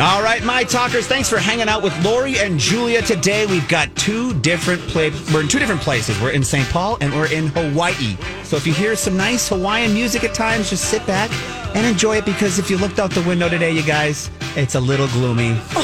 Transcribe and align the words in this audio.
All 0.00 0.24
right, 0.24 0.42
my 0.42 0.64
talkers, 0.64 1.06
thanks 1.06 1.28
for 1.30 1.38
hanging 1.38 1.68
out 1.68 1.80
with 1.80 1.96
Lori 2.04 2.36
and 2.38 2.58
Julia 2.58 3.00
today. 3.00 3.46
We've 3.46 3.68
got 3.68 3.94
two 3.94 4.34
different 4.40 4.82
play 4.82 5.12
we're 5.32 5.42
in 5.42 5.46
two 5.46 5.60
different 5.60 5.82
places. 5.82 6.20
We're 6.20 6.32
in 6.32 6.42
St. 6.42 6.68
Paul 6.70 6.98
and 7.00 7.12
we're 7.14 7.32
in 7.32 7.46
Hawaii. 7.46 8.16
So 8.42 8.56
if 8.56 8.66
you 8.66 8.72
hear 8.72 8.96
some 8.96 9.16
nice 9.16 9.48
Hawaiian 9.48 9.94
music 9.94 10.24
at 10.24 10.34
times, 10.34 10.68
just 10.68 10.86
sit 10.86 11.06
back 11.06 11.30
and 11.76 11.86
enjoy 11.86 12.16
it 12.16 12.24
because 12.24 12.58
if 12.58 12.70
you 12.70 12.76
looked 12.76 12.98
out 12.98 13.12
the 13.12 13.22
window 13.22 13.48
today, 13.48 13.70
you 13.70 13.84
guys, 13.84 14.32
it's 14.56 14.74
a 14.74 14.80
little 14.80 15.06
gloomy. 15.06 15.56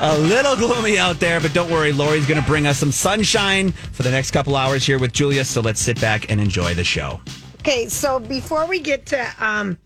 a 0.00 0.16
little 0.16 0.54
gloomy 0.54 0.96
out 0.96 1.18
there, 1.18 1.40
but 1.40 1.52
don't 1.52 1.70
worry, 1.70 1.90
Lori's 1.90 2.24
gonna 2.24 2.42
bring 2.42 2.68
us 2.68 2.78
some 2.78 2.92
sunshine 2.92 3.72
for 3.72 4.04
the 4.04 4.12
next 4.12 4.30
couple 4.30 4.54
hours 4.54 4.86
here 4.86 5.00
with 5.00 5.12
Julia. 5.12 5.44
So 5.44 5.60
let's 5.60 5.80
sit 5.80 6.00
back 6.00 6.30
and 6.30 6.40
enjoy 6.40 6.74
the 6.74 6.84
show. 6.84 7.20
Okay, 7.62 7.88
so 7.88 8.20
before 8.20 8.64
we 8.68 8.78
get 8.78 9.06
to 9.06 9.28
um, 9.40 9.76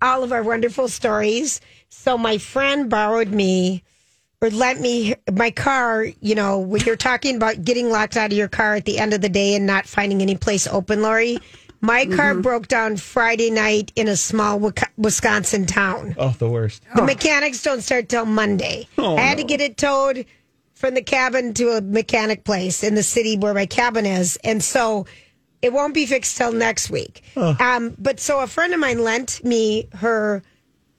all 0.00 0.22
of 0.22 0.30
our 0.30 0.44
wonderful 0.44 0.86
stories, 0.86 1.60
so 1.96 2.16
my 2.16 2.38
friend 2.38 2.88
borrowed 2.88 3.28
me 3.28 3.82
or 4.40 4.50
lent 4.50 4.80
me 4.80 5.14
my 5.32 5.50
car. 5.50 6.04
You 6.20 6.34
know, 6.34 6.58
when 6.58 6.82
you're 6.82 6.96
talking 6.96 7.36
about 7.36 7.64
getting 7.64 7.90
locked 7.90 8.16
out 8.16 8.30
of 8.32 8.38
your 8.38 8.48
car 8.48 8.74
at 8.74 8.84
the 8.84 8.98
end 8.98 9.12
of 9.12 9.20
the 9.20 9.28
day 9.28 9.54
and 9.54 9.66
not 9.66 9.86
finding 9.86 10.22
any 10.22 10.36
place 10.36 10.66
open, 10.66 11.02
Lori, 11.02 11.38
my 11.80 12.06
car 12.06 12.34
broke 12.34 12.68
down 12.68 12.96
Friday 12.96 13.50
night 13.50 13.92
in 13.96 14.08
a 14.08 14.16
small 14.16 14.72
Wisconsin 14.96 15.66
town. 15.66 16.14
Oh, 16.18 16.34
the 16.38 16.48
worst. 16.48 16.82
The 16.94 17.02
mechanics 17.02 17.62
don't 17.62 17.80
start 17.80 18.08
till 18.08 18.24
Monday. 18.26 18.88
I 18.98 19.20
had 19.20 19.38
to 19.38 19.44
get 19.44 19.60
it 19.60 19.76
towed 19.76 20.26
from 20.74 20.94
the 20.94 21.02
cabin 21.02 21.54
to 21.54 21.70
a 21.70 21.80
mechanic 21.80 22.44
place 22.44 22.84
in 22.84 22.94
the 22.94 23.02
city 23.02 23.36
where 23.36 23.54
my 23.54 23.66
cabin 23.66 24.04
is. 24.06 24.36
And 24.44 24.62
so 24.62 25.06
it 25.62 25.72
won't 25.72 25.94
be 25.94 26.06
fixed 26.06 26.36
till 26.36 26.52
next 26.52 26.90
week. 26.90 27.22
Um, 27.36 27.94
but 27.98 28.20
so 28.20 28.40
a 28.40 28.46
friend 28.46 28.74
of 28.74 28.80
mine 28.80 29.02
lent 29.02 29.42
me 29.42 29.88
her 29.94 30.42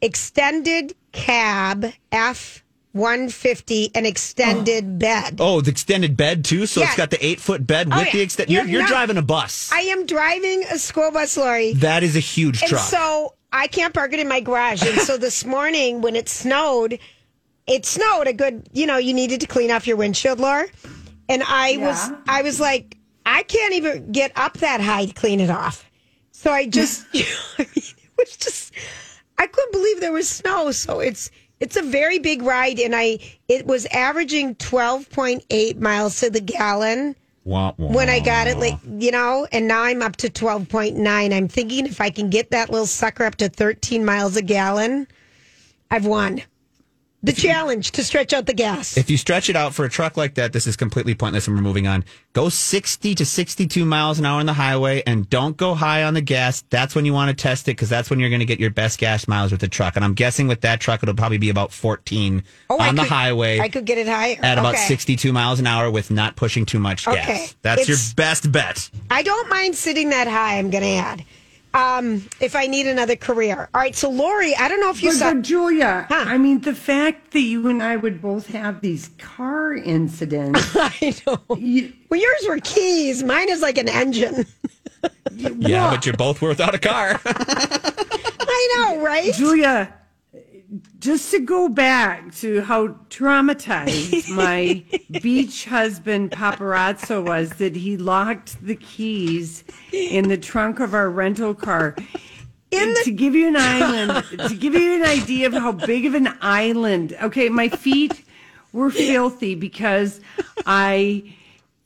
extended 0.02 0.95
cab 1.12 1.86
F 2.12 2.64
150 2.94 3.92
an 3.95 4.06
extended 4.06 4.84
oh. 4.86 4.98
bed. 4.98 5.36
Oh, 5.39 5.62
the 5.62 5.70
extended 5.72 6.17
bed 6.17 6.44
too. 6.44 6.66
So 6.66 6.81
it's 6.81 6.95
got 6.95 7.12
the 7.12 7.23
eight 7.23 7.39
foot 7.39 7.66
bed 7.66 7.89
Oh, 7.92 7.98
with 7.98 8.08
yeah. 8.08 8.14
the 8.14 8.22
extended. 8.22 8.52
You're 8.54 8.64
You're, 8.64 8.72
you're 8.72 8.81
not- 8.81 8.89
driving 8.89 9.17
a 9.17 9.22
bus. 9.22 9.72
I 9.72 9.82
am 9.82 10.05
driving 10.05 10.64
a 10.71 10.77
school 10.80 11.11
bus 11.11 11.38
Lori. 11.38 11.73
that 11.73 12.04
is 12.04 12.16
a 12.16 12.20
huge 12.20 12.61
And 12.61 12.70
truck. 12.70 12.82
so 12.83 13.36
I 13.52 13.67
can't 13.67 13.94
park 13.94 14.14
it 14.14 14.20
in 14.20 14.27
my 14.27 14.39
garage. 14.39 14.83
And 14.83 14.99
so 14.99 15.17
this 15.17 15.45
morning 15.45 16.02
when 16.02 16.16
it 16.16 16.27
snowed, 16.27 16.98
it 17.67 17.86
snowed 17.86 18.27
a 18.27 18.33
good, 18.33 18.67
you 18.73 18.88
know, 18.88 18.98
you 18.98 19.14
needed 19.14 19.42
to 19.42 19.48
clean 19.48 19.70
off 19.71 19.86
your 19.86 19.98
windshield, 19.98 20.39
Laura. 20.39 20.66
And 21.30 21.44
I 21.45 21.77
was, 21.77 22.10
I 22.27 22.42
was 22.42 22.60
like, 22.60 22.98
I 23.26 23.44
can't 23.44 23.73
even 23.73 24.11
get 24.11 24.32
up 24.36 24.54
that 24.60 24.80
high 24.82 25.05
to 25.05 25.14
clean 25.14 25.39
it 25.42 25.50
off. 25.50 25.83
So 26.32 26.52
I 26.52 26.66
just, 26.67 27.05
you 27.14 27.23
know, 27.23 27.27
I 27.60 27.61
mean, 27.64 27.67
it 27.76 28.11
was 28.17 28.38
just, 28.38 28.73
I 29.37 29.48
couldn't 29.48 29.71
believe 29.71 29.99
there 29.99 30.11
was 30.11 30.30
snow. 30.30 30.71
So 30.71 30.99
it's, 30.99 31.31
it's 31.59 31.75
a 31.75 31.81
very 31.81 32.20
big 32.20 32.42
ride. 32.42 32.80
And 32.80 32.95
I, 32.95 33.20
it 33.48 33.65
was 33.65 33.86
averaging 33.87 34.55
12.8 34.55 35.80
miles 35.80 36.20
to 36.20 36.30
the 36.30 36.42
gallon 36.42 37.15
Wah, 37.47 37.71
wah. 37.77 37.93
when 37.93 38.09
I 38.09 38.20
got 38.20 38.47
it, 38.47 38.58
like 38.58 38.77
you 38.99 39.09
know, 39.09 39.47
and 39.53 39.70
now 39.70 39.83
I'm 39.83 40.02
up 40.02 40.17
to 40.17 40.30
twelve 40.30 40.67
point 40.67 40.97
nine. 40.97 41.31
I'm 41.31 41.47
thinking 41.47 41.86
if 41.86 42.02
I 42.02 42.09
can 42.09 42.30
get 42.30 42.52
that 42.52 42.70
little 42.70 42.86
sucker 42.86 43.23
up 43.23 43.36
to 43.36 43.47
thirteen 43.47 44.03
miles 44.03 44.36
a 44.36 44.42
gallon, 44.42 45.08
I've 45.89 46.05
won 46.05 46.42
the 47.23 47.33
challenge 47.33 47.92
to 47.92 48.04
stretch 48.04 48.32
out 48.32 48.45
the 48.45 48.54
gas. 48.54 48.95
If 48.95 49.10
you 49.10 49.17
stretch 49.17 49.50
it 49.50 49.55
out 49.55 49.73
for 49.73 49.83
a 49.86 49.89
truck 49.89 50.17
like 50.17 50.36
that, 50.36 50.54
this 50.54 50.67
is 50.67 50.76
completely 50.76 51.16
pointless 51.16 51.48
and 51.48 51.55
we're 51.58 51.64
moving 51.64 51.88
on. 51.88 52.05
Go 52.33 52.50
60 52.50 53.16
to 53.16 53.26
62 53.26 53.83
miles 53.86 54.20
an 54.20 54.26
hour 54.26 54.39
on 54.39 54.45
the 54.45 54.54
highway 54.54 55.02
and 55.08 55.27
don't 55.30 55.58
go 55.58 55.73
high 55.73 56.04
on 56.04 56.14
the 56.14 56.22
gas. 56.22 56.64
That's 56.70 56.94
when 56.94 57.06
you 57.06 57.14
want 57.14 57.36
to 57.36 57.42
test 57.42 57.64
it 57.67 57.72
because 57.72 57.89
that's 57.89 58.10
when 58.11 58.20
you're 58.20 58.30
going 58.30 58.39
to 58.42 58.45
get 58.45 58.60
your 58.60 58.70
best 58.70 59.00
gas 59.00 59.27
miles 59.27 59.52
with 59.52 59.61
the 59.61 59.67
truck. 59.67 59.95
And 59.95 60.06
I'm 60.06 60.14
guessing 60.14 60.48
with 60.48 60.61
that 60.61 60.80
truck, 60.80 61.02
it'll 61.02 61.16
probably 61.16 61.39
be 61.39 61.50
about 61.50 61.72
14 61.72 62.44
Oh, 62.70 62.80
on 62.80 62.95
the 62.95 63.04
highway 63.04 63.60
I 63.60 63.70
could 63.70 63.86
get 63.86 63.98
it 63.98 64.08
higher 64.08 64.38
at 64.42 64.58
about 64.60 64.76
Okay. 64.76 64.86
62 64.88 65.33
miles 65.33 65.60
an 65.60 65.66
hour 65.67 65.89
with 65.89 66.11
not 66.11 66.36
pushing 66.36 66.66
too 66.66 66.80
much 66.80 67.06
gas. 67.06 67.16
Okay. 67.17 67.48
That's 67.64 67.88
your 67.88 67.98
best 68.16 68.52
bet. 68.52 68.89
I 69.10 69.23
don't 69.23 69.50
mind 69.50 69.76
sitting 69.76 70.10
that 70.10 70.27
high. 70.27 70.60
I'm 70.60 70.70
going 70.70 70.83
to 70.83 70.89
add. 70.89 71.26
Um, 71.77 72.27
if 72.42 72.55
I 72.55 72.65
need 72.67 72.88
another 72.88 73.15
career. 73.15 73.70
All 73.73 73.82
right. 73.82 73.95
So 73.95 74.10
Lori, 74.10 74.55
I 74.55 74.67
don't 74.67 74.80
know 74.82 74.89
if 74.89 75.04
you 75.04 75.10
But, 75.11 75.17
saw. 75.17 75.33
but 75.33 75.43
Julia, 75.43 76.05
Huh. 76.10 76.26
I 76.27 76.38
mean, 76.38 76.61
the 76.61 76.73
fact 76.73 77.32
that 77.32 77.42
you 77.42 77.67
and 77.67 77.83
I 77.83 77.95
would 77.95 78.21
both 78.21 78.48
have 78.48 78.82
these 78.82 79.10
car 79.20 79.73
incidents. 79.73 80.60
I 80.76 81.14
know. 81.26 81.55
you, 81.55 81.93
Well, 82.10 82.20
yours 82.20 82.45
were 82.48 82.60
keys. 82.60 83.21
Mine 83.23 83.49
is 83.49 83.61
like 83.61 83.77
an 83.77 83.89
engine. 83.89 84.45
Yeah, 85.60 85.92
but 85.92 86.04
you're 86.05 86.15
both 86.15 86.42
without 86.42 86.73
a 86.73 86.80
car. 86.80 87.21
I 87.26 88.76
know, 88.77 89.04
right? 89.04 89.32
Julia, 89.36 89.94
just 91.00 91.32
to 91.32 91.39
go 91.39 91.70
back 91.70 92.33
to 92.36 92.61
how 92.61 92.88
traumatized 93.10 94.30
my 94.36 94.83
beach 95.22 95.66
husband 95.66 96.32
paparazzo 96.32 97.23
was 97.26 97.52
that 97.52 97.76
he 97.76 97.95
locked 97.98 98.61
the 98.66 98.76
keys 98.76 99.64
in 99.94 100.27
the 100.27 100.38
trunk 100.38 100.80
of 100.80 100.94
our 100.94 101.10
rental 101.10 101.54
car. 101.54 101.95
In 102.72 102.94
the- 102.94 103.02
to 103.06 103.11
give 103.11 103.33
you 103.33 103.48
an 103.48 103.56
island, 103.58 104.26
to 104.50 104.56
give 104.56 104.73
you 104.73 104.95
an 104.95 105.04
idea 105.04 105.48
of 105.48 105.54
how 105.54 105.72
big 105.72 106.06
of 106.06 106.14
an 106.14 106.30
island. 106.42 107.16
Okay, 107.22 107.48
my 107.50 107.70
feet 107.70 108.23
were 108.73 108.89
filthy 108.89 109.56
because 109.56 110.20
I 110.66 111.33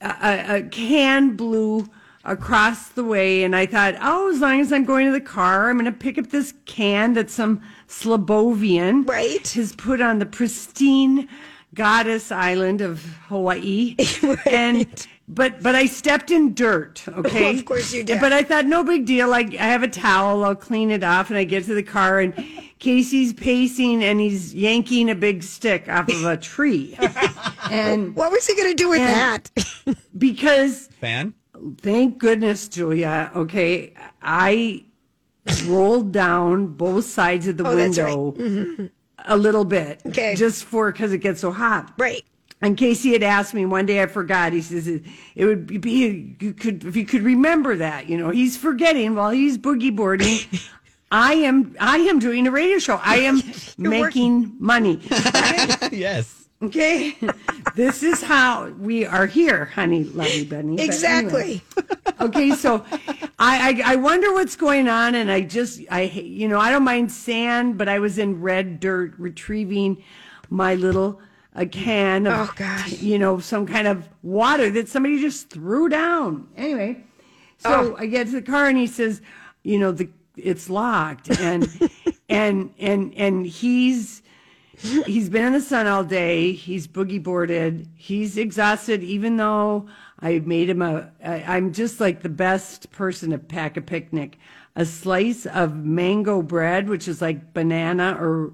a, 0.01 0.57
a 0.57 0.63
can 0.63 1.35
blew 1.35 1.87
across 2.23 2.89
the 2.89 3.03
way, 3.03 3.43
and 3.43 3.55
I 3.55 3.65
thought, 3.65 3.95
oh, 4.01 4.29
as 4.31 4.39
long 4.39 4.59
as 4.59 4.71
I'm 4.71 4.83
going 4.85 5.05
to 5.07 5.11
the 5.11 5.21
car, 5.21 5.69
I'm 5.69 5.77
going 5.77 5.85
to 5.91 5.97
pick 5.97 6.17
up 6.17 6.27
this 6.29 6.53
can 6.65 7.13
that 7.13 7.29
some 7.29 7.61
Slavovian 7.87 9.07
Right. 9.07 9.47
has 9.49 9.73
put 9.75 10.01
on 10.01 10.19
the 10.19 10.25
pristine 10.25 11.27
goddess 11.73 12.31
island 12.31 12.81
of 12.81 13.03
Hawaii, 13.27 13.95
and. 14.49 15.07
But 15.33 15.63
but 15.63 15.75
I 15.75 15.85
stepped 15.85 16.29
in 16.29 16.53
dirt, 16.53 17.05
okay? 17.07 17.57
Of 17.57 17.63
course 17.63 17.93
you 17.93 18.03
did. 18.03 18.19
But 18.19 18.33
I 18.33 18.43
thought 18.43 18.65
no 18.65 18.83
big 18.83 19.05
deal. 19.05 19.29
Like 19.29 19.51
I 19.53 19.63
have 19.67 19.81
a 19.81 19.87
towel, 19.87 20.43
I'll 20.43 20.55
clean 20.55 20.91
it 20.91 21.05
off, 21.05 21.29
and 21.29 21.37
I 21.39 21.45
get 21.45 21.63
to 21.65 21.73
the 21.73 21.83
car, 21.83 22.19
and 22.19 22.33
Casey's 22.79 23.31
pacing, 23.31 24.03
and 24.03 24.19
he's 24.19 24.53
yanking 24.53 25.09
a 25.09 25.15
big 25.15 25.41
stick 25.41 25.87
off 25.87 26.09
of 26.09 26.25
a 26.25 26.35
tree, 26.35 26.97
and 27.71 28.13
What 28.13 28.29
was 28.33 28.45
he 28.45 28.57
going 28.57 28.71
to 28.71 28.75
do 28.75 28.89
with 28.89 28.97
that? 28.99 29.49
because 30.17 30.87
Fan? 30.99 31.33
Thank 31.81 32.17
goodness, 32.17 32.67
Julia. 32.67 33.31
Okay, 33.35 33.93
I 34.21 34.85
rolled 35.65 36.11
down 36.11 36.67
both 36.67 37.05
sides 37.05 37.47
of 37.47 37.57
the 37.57 37.67
Oh, 37.67 37.75
that's 37.75 37.97
right. 37.97 38.13
Mm-hmm. 38.15 38.37
window 38.43 38.89
a 39.25 39.37
little 39.37 39.65
bit, 39.65 40.01
Okay. 40.07 40.35
just 40.35 40.63
for 40.65 40.91
because 40.91 41.13
it 41.13 41.19
gets 41.19 41.41
so 41.41 41.51
hot. 41.51 41.93
right. 41.97 42.23
And 42.63 42.77
Casey 42.77 43.13
had 43.13 43.23
asked 43.23 43.55
me 43.55 43.65
one 43.65 43.87
day, 43.87 44.03
I 44.03 44.05
forgot. 44.05 44.53
He 44.53 44.61
says 44.61 44.87
it, 44.87 45.01
it 45.35 45.45
would 45.45 45.81
be 45.81 46.35
you 46.39 46.53
could 46.53 46.83
if 46.85 46.95
you 46.95 47.05
could 47.05 47.23
remember 47.23 47.75
that. 47.77 48.07
You 48.07 48.17
know, 48.19 48.29
he's 48.29 48.55
forgetting 48.55 49.15
while 49.15 49.31
he's 49.31 49.57
boogie 49.57 49.95
boarding. 49.95 50.37
I 51.11 51.33
am 51.33 51.75
I 51.79 51.97
am 51.97 52.19
doing 52.19 52.45
a 52.45 52.51
radio 52.51 52.77
show. 52.77 52.99
I 53.03 53.15
am 53.21 53.41
making 53.79 54.53
money. 54.59 54.99
yes. 55.91 56.40
Okay, 56.63 57.15
this 57.75 58.03
is 58.03 58.21
how 58.21 58.67
we 58.69 59.05
are 59.05 59.25
here, 59.25 59.65
honey, 59.65 60.03
lovey 60.03 60.45
bunny. 60.45 60.75
But 60.75 60.85
Exactly. 60.85 61.61
anyway. 61.77 62.13
Okay, 62.21 62.51
so 62.51 62.85
I, 63.39 63.81
I 63.85 63.93
I 63.93 63.95
wonder 63.95 64.31
what's 64.33 64.55
going 64.55 64.87
on, 64.87 65.15
and 65.15 65.31
I 65.31 65.41
just 65.41 65.81
I 65.89 66.03
you 66.03 66.47
know 66.47 66.59
I 66.59 66.69
don't 66.71 66.83
mind 66.83 67.11
sand, 67.11 67.77
but 67.77 67.89
I 67.89 67.97
was 67.99 68.17
in 68.19 68.41
red 68.41 68.79
dirt 68.79 69.13
retrieving 69.17 70.03
my 70.49 70.75
little 70.75 71.19
a 71.55 71.65
can 71.65 72.27
of 72.27 72.49
Oh, 72.49 72.53
gosh. 72.55 73.01
you 73.01 73.17
know 73.17 73.39
some 73.39 73.65
kind 73.65 73.87
of 73.87 74.07
water 74.21 74.69
that 74.69 74.87
somebody 74.87 75.19
just 75.19 75.49
threw 75.49 75.89
down. 75.89 76.47
Anyway, 76.55 77.03
so 77.57 77.95
oh. 77.95 77.95
I 77.97 78.05
get 78.05 78.27
to 78.27 78.33
the 78.33 78.41
car 78.43 78.67
and 78.67 78.77
he 78.77 78.87
says, 78.87 79.21
you 79.63 79.79
know 79.79 79.91
the 79.91 80.09
it's 80.37 80.69
locked 80.69 81.29
and 81.39 81.67
and 82.29 82.71
and 82.79 83.13
and 83.15 83.45
he's 83.47 84.20
he's 84.81 85.29
been 85.29 85.45
in 85.45 85.53
the 85.53 85.61
sun 85.61 85.87
all 85.87 86.03
day. 86.03 86.53
He's 86.53 86.87
boogie 86.87 87.21
boarded. 87.21 87.87
He's 87.95 88.37
exhausted, 88.37 89.03
even 89.03 89.37
though 89.37 89.87
I 90.19 90.39
made 90.39 90.69
him 90.69 90.81
a. 90.81 91.11
I, 91.23 91.43
I'm 91.43 91.73
just 91.73 91.99
like 91.99 92.21
the 92.21 92.29
best 92.29 92.91
person 92.91 93.31
to 93.31 93.37
pack 93.37 93.77
a 93.77 93.81
picnic. 93.81 94.37
A 94.75 94.85
slice 94.85 95.45
of 95.45 95.75
mango 95.75 96.41
bread, 96.41 96.87
which 96.89 97.07
is 97.07 97.21
like 97.21 97.53
banana 97.53 98.17
or 98.19 98.53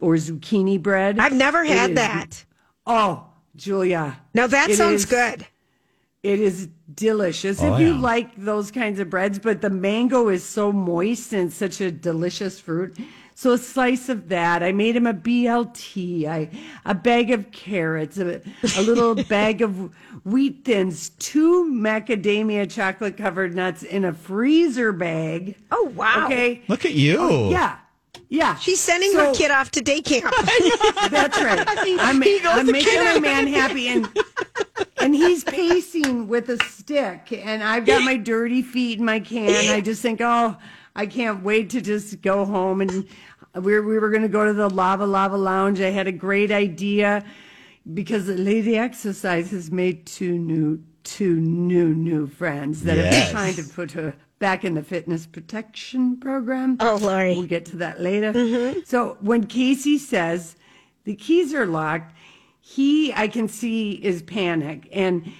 or 0.00 0.14
zucchini 0.14 0.80
bread. 0.80 1.18
I've 1.18 1.32
never 1.32 1.64
had 1.64 1.90
is- 1.90 1.96
that. 1.96 2.44
Oh, 2.86 3.26
Julia. 3.56 4.20
Now 4.34 4.46
that 4.46 4.70
sounds 4.72 5.02
is- 5.02 5.06
good. 5.06 5.46
It 6.22 6.40
is 6.40 6.70
delicious 6.94 7.60
Oh, 7.62 7.74
if 7.74 7.80
you 7.80 7.92
like 7.92 8.34
those 8.36 8.70
kinds 8.70 8.98
of 8.98 9.10
breads, 9.10 9.38
but 9.38 9.60
the 9.60 9.68
mango 9.68 10.28
is 10.30 10.42
so 10.42 10.72
moist 10.72 11.34
and 11.34 11.52
such 11.52 11.82
a 11.82 11.90
delicious 11.90 12.58
fruit. 12.58 12.96
So 13.36 13.52
a 13.52 13.58
slice 13.58 14.08
of 14.08 14.28
that. 14.28 14.62
I 14.62 14.70
made 14.72 14.94
him 14.94 15.06
a 15.06 15.12
BLT, 15.14 16.24
I, 16.26 16.48
a 16.84 16.94
bag 16.94 17.30
of 17.32 17.50
carrots, 17.50 18.16
a, 18.16 18.40
a 18.76 18.82
little 18.82 19.14
bag 19.28 19.60
of 19.60 19.92
wheat 20.24 20.64
thins, 20.64 21.10
two 21.10 21.64
macadamia 21.64 22.70
chocolate 22.70 23.16
covered 23.16 23.54
nuts 23.54 23.82
in 23.82 24.04
a 24.04 24.12
freezer 24.12 24.92
bag. 24.92 25.56
Oh 25.72 25.92
wow. 25.96 26.26
Okay. 26.26 26.62
Look 26.68 26.84
at 26.84 26.94
you. 26.94 27.16
Oh, 27.20 27.50
yeah. 27.50 27.78
Yeah. 28.28 28.54
She's 28.56 28.80
sending 28.80 29.10
So- 29.12 29.26
her 29.28 29.34
kid 29.34 29.50
off 29.50 29.70
to 29.72 29.80
day 29.80 30.00
camp. 30.00 30.32
that's 31.10 31.40
right. 31.42 31.64
I'm, 32.00 32.22
I'm 32.22 32.66
making 32.70 33.04
my 33.04 33.18
man 33.18 33.46
happy, 33.48 33.88
and 33.88 34.08
and 34.98 35.14
he's 35.14 35.44
pacing 35.44 36.28
with 36.28 36.48
a 36.48 36.58
stick, 36.64 37.32
and 37.32 37.62
I've 37.62 37.84
got 37.84 38.02
my 38.02 38.16
dirty 38.16 38.62
feet 38.62 38.98
in 39.00 39.04
my 39.04 39.20
can. 39.20 39.72
I 39.72 39.80
just 39.80 40.00
think, 40.02 40.20
oh, 40.22 40.56
I 40.96 41.06
can't 41.06 41.42
wait 41.42 41.70
to 41.70 41.80
just 41.80 42.22
go 42.22 42.44
home. 42.44 42.80
And 42.80 43.06
we 43.54 43.72
were, 43.74 43.82
we 43.82 43.98
were 43.98 44.10
going 44.10 44.22
to 44.22 44.28
go 44.28 44.44
to 44.44 44.52
the 44.52 44.68
Lava 44.70 45.06
Lava 45.06 45.36
Lounge. 45.36 45.80
I 45.80 45.90
had 45.90 46.06
a 46.06 46.12
great 46.12 46.50
idea 46.50 47.24
because 47.92 48.26
the 48.26 48.36
Lady 48.36 48.76
Exercise 48.76 49.50
has 49.50 49.70
made 49.70 50.06
two 50.06 50.38
new 50.38 50.82
two 51.02 51.34
new 51.36 51.94
new 51.94 52.26
friends 52.26 52.82
that 52.84 52.96
have 52.96 53.06
Yes. 53.12 53.26
been 53.26 53.32
trying 53.34 53.54
to 53.56 53.62
put 53.74 53.92
her 53.92 54.14
back 54.38 54.64
in 54.64 54.72
the 54.74 54.82
fitness 54.82 55.26
protection 55.26 56.16
program. 56.18 56.78
Oh, 56.80 56.98
Lori. 57.00 57.34
We'll 57.36 57.46
get 57.46 57.66
to 57.66 57.76
that 57.76 58.00
later. 58.00 58.32
Mm-hmm. 58.32 58.80
So 58.86 59.18
when 59.20 59.44
Casey 59.46 59.98
says 59.98 60.56
the 61.04 61.14
keys 61.14 61.52
are 61.52 61.66
locked, 61.66 62.14
he 62.60 63.12
I 63.12 63.28
can 63.28 63.48
see 63.48 63.92
is 63.92 64.22
panic 64.22 64.88
and 64.92 65.30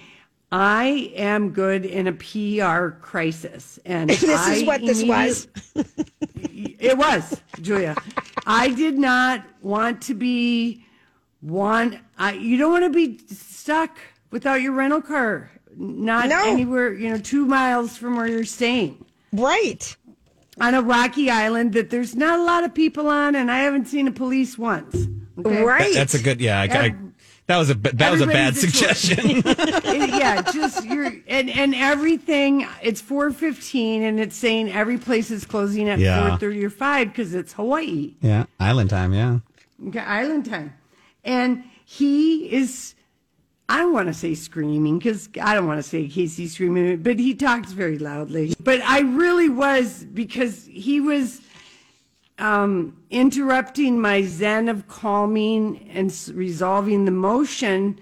I 0.57 1.11
am 1.17 1.49
good 1.49 1.83
in 1.83 2.07
a 2.07 2.13
PR 2.13 2.95
crisis, 3.01 3.77
and 3.83 4.09
This 4.21 4.23
is 4.23 4.63
what 4.63 4.79
this 4.79 5.03
was. 5.03 5.47
It 6.57 6.97
was, 6.97 7.41
Julia. 7.61 7.95
I 8.45 8.69
did 8.69 8.97
not 8.97 9.43
want 9.61 10.01
to 10.03 10.13
be 10.13 10.85
one. 11.41 11.99
I 12.17 12.33
you 12.33 12.55
don't 12.57 12.71
want 12.71 12.85
to 12.85 12.89
be 12.89 13.19
stuck 13.27 13.97
without 14.31 14.61
your 14.61 14.71
rental 14.71 15.01
car, 15.01 15.51
not 15.75 16.29
No. 16.29 16.43
anywhere 16.45 16.93
you 16.93 17.09
know 17.09 17.17
two 17.17 17.45
miles 17.45 17.97
from 17.97 18.15
where 18.15 18.27
you're 18.27 18.45
staying 18.45 19.03
right. 19.33 19.95
on 20.61 20.73
a 20.75 20.81
rocky 20.81 21.29
island 21.29 21.73
that 21.73 21.89
there's 21.89 22.15
not 22.15 22.39
a 22.39 22.43
lot 22.43 22.63
of 22.63 22.73
people 22.73 23.09
on, 23.09 23.35
and 23.35 23.51
I 23.51 23.59
haven't 23.59 23.87
seen 23.87 24.07
a 24.07 24.11
police 24.11 24.57
once. 24.57 24.95
Okay? 25.37 25.63
Right. 25.63 25.93
That's 25.93 26.13
a 26.13 26.21
good. 26.21 26.39
Yeah, 26.39 26.61
I, 26.61 26.65
I, 26.65 26.95
that 27.47 27.57
was 27.57 27.69
a 27.69 27.73
that 27.75 28.11
was 28.11 28.21
a 28.21 28.27
bad 28.27 28.55
Everybody's 28.57 28.59
suggestion. 28.59 29.43
Yeah, 30.15 30.41
just 30.51 30.83
you're 30.85 31.11
and 31.27 31.49
and 31.49 31.75
everything. 31.75 32.67
It's 32.81 33.01
four 33.01 33.31
fifteen, 33.31 34.03
and 34.03 34.19
it's 34.19 34.35
saying 34.35 34.71
every 34.71 34.97
place 34.97 35.29
is 35.31 35.45
closing 35.45 35.87
at 35.89 35.99
Yeah. 35.99 36.29
four 36.29 36.37
thirty 36.37 36.63
or 36.65 36.69
five 36.69 37.09
because 37.09 37.33
it's 37.35 37.53
Hawaii. 37.53 38.15
yeah, 38.21 38.45
island 38.59 38.89
time. 38.89 39.13
Yeah. 39.13 39.39
Okay, 39.87 39.99
island 39.99 40.45
time. 40.45 40.73
And 41.23 41.63
he 41.85 42.51
is, 42.51 42.93
I 43.67 43.77
don't 43.79 43.93
want 43.93 44.07
to 44.07 44.13
say 44.13 44.33
screaming 44.35 44.97
because 44.99 45.27
I 45.41 45.53
don't 45.53 45.67
want 45.67 45.79
to 45.79 45.83
say 45.87 46.07
Casey 46.07 46.47
screaming, 46.47 46.97
but 47.03 47.19
he 47.19 47.33
talks 47.35 47.71
very 47.73 47.97
loudly. 47.99 48.53
But 48.59 48.81
I 48.81 49.01
really 49.01 49.49
was 49.49 50.03
because 50.05 50.65
he 50.65 50.99
was 51.01 51.41
um, 52.39 52.97
interrupting 53.09 53.99
my 54.01 54.23
zen 54.23 54.67
of 54.69 54.87
calming 54.87 55.89
and 55.93 56.09
s- 56.11 56.29
resolving 56.29 57.05
the 57.05 57.11
motion 57.11 57.99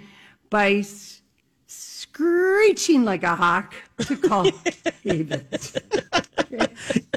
by 0.50 0.74
s- 0.76 1.22
screeching 1.68 3.04
like 3.06 3.24
a 3.24 3.36
hawk 3.36 3.74
to 4.00 4.16
call 4.18 4.50
David. 5.04 5.46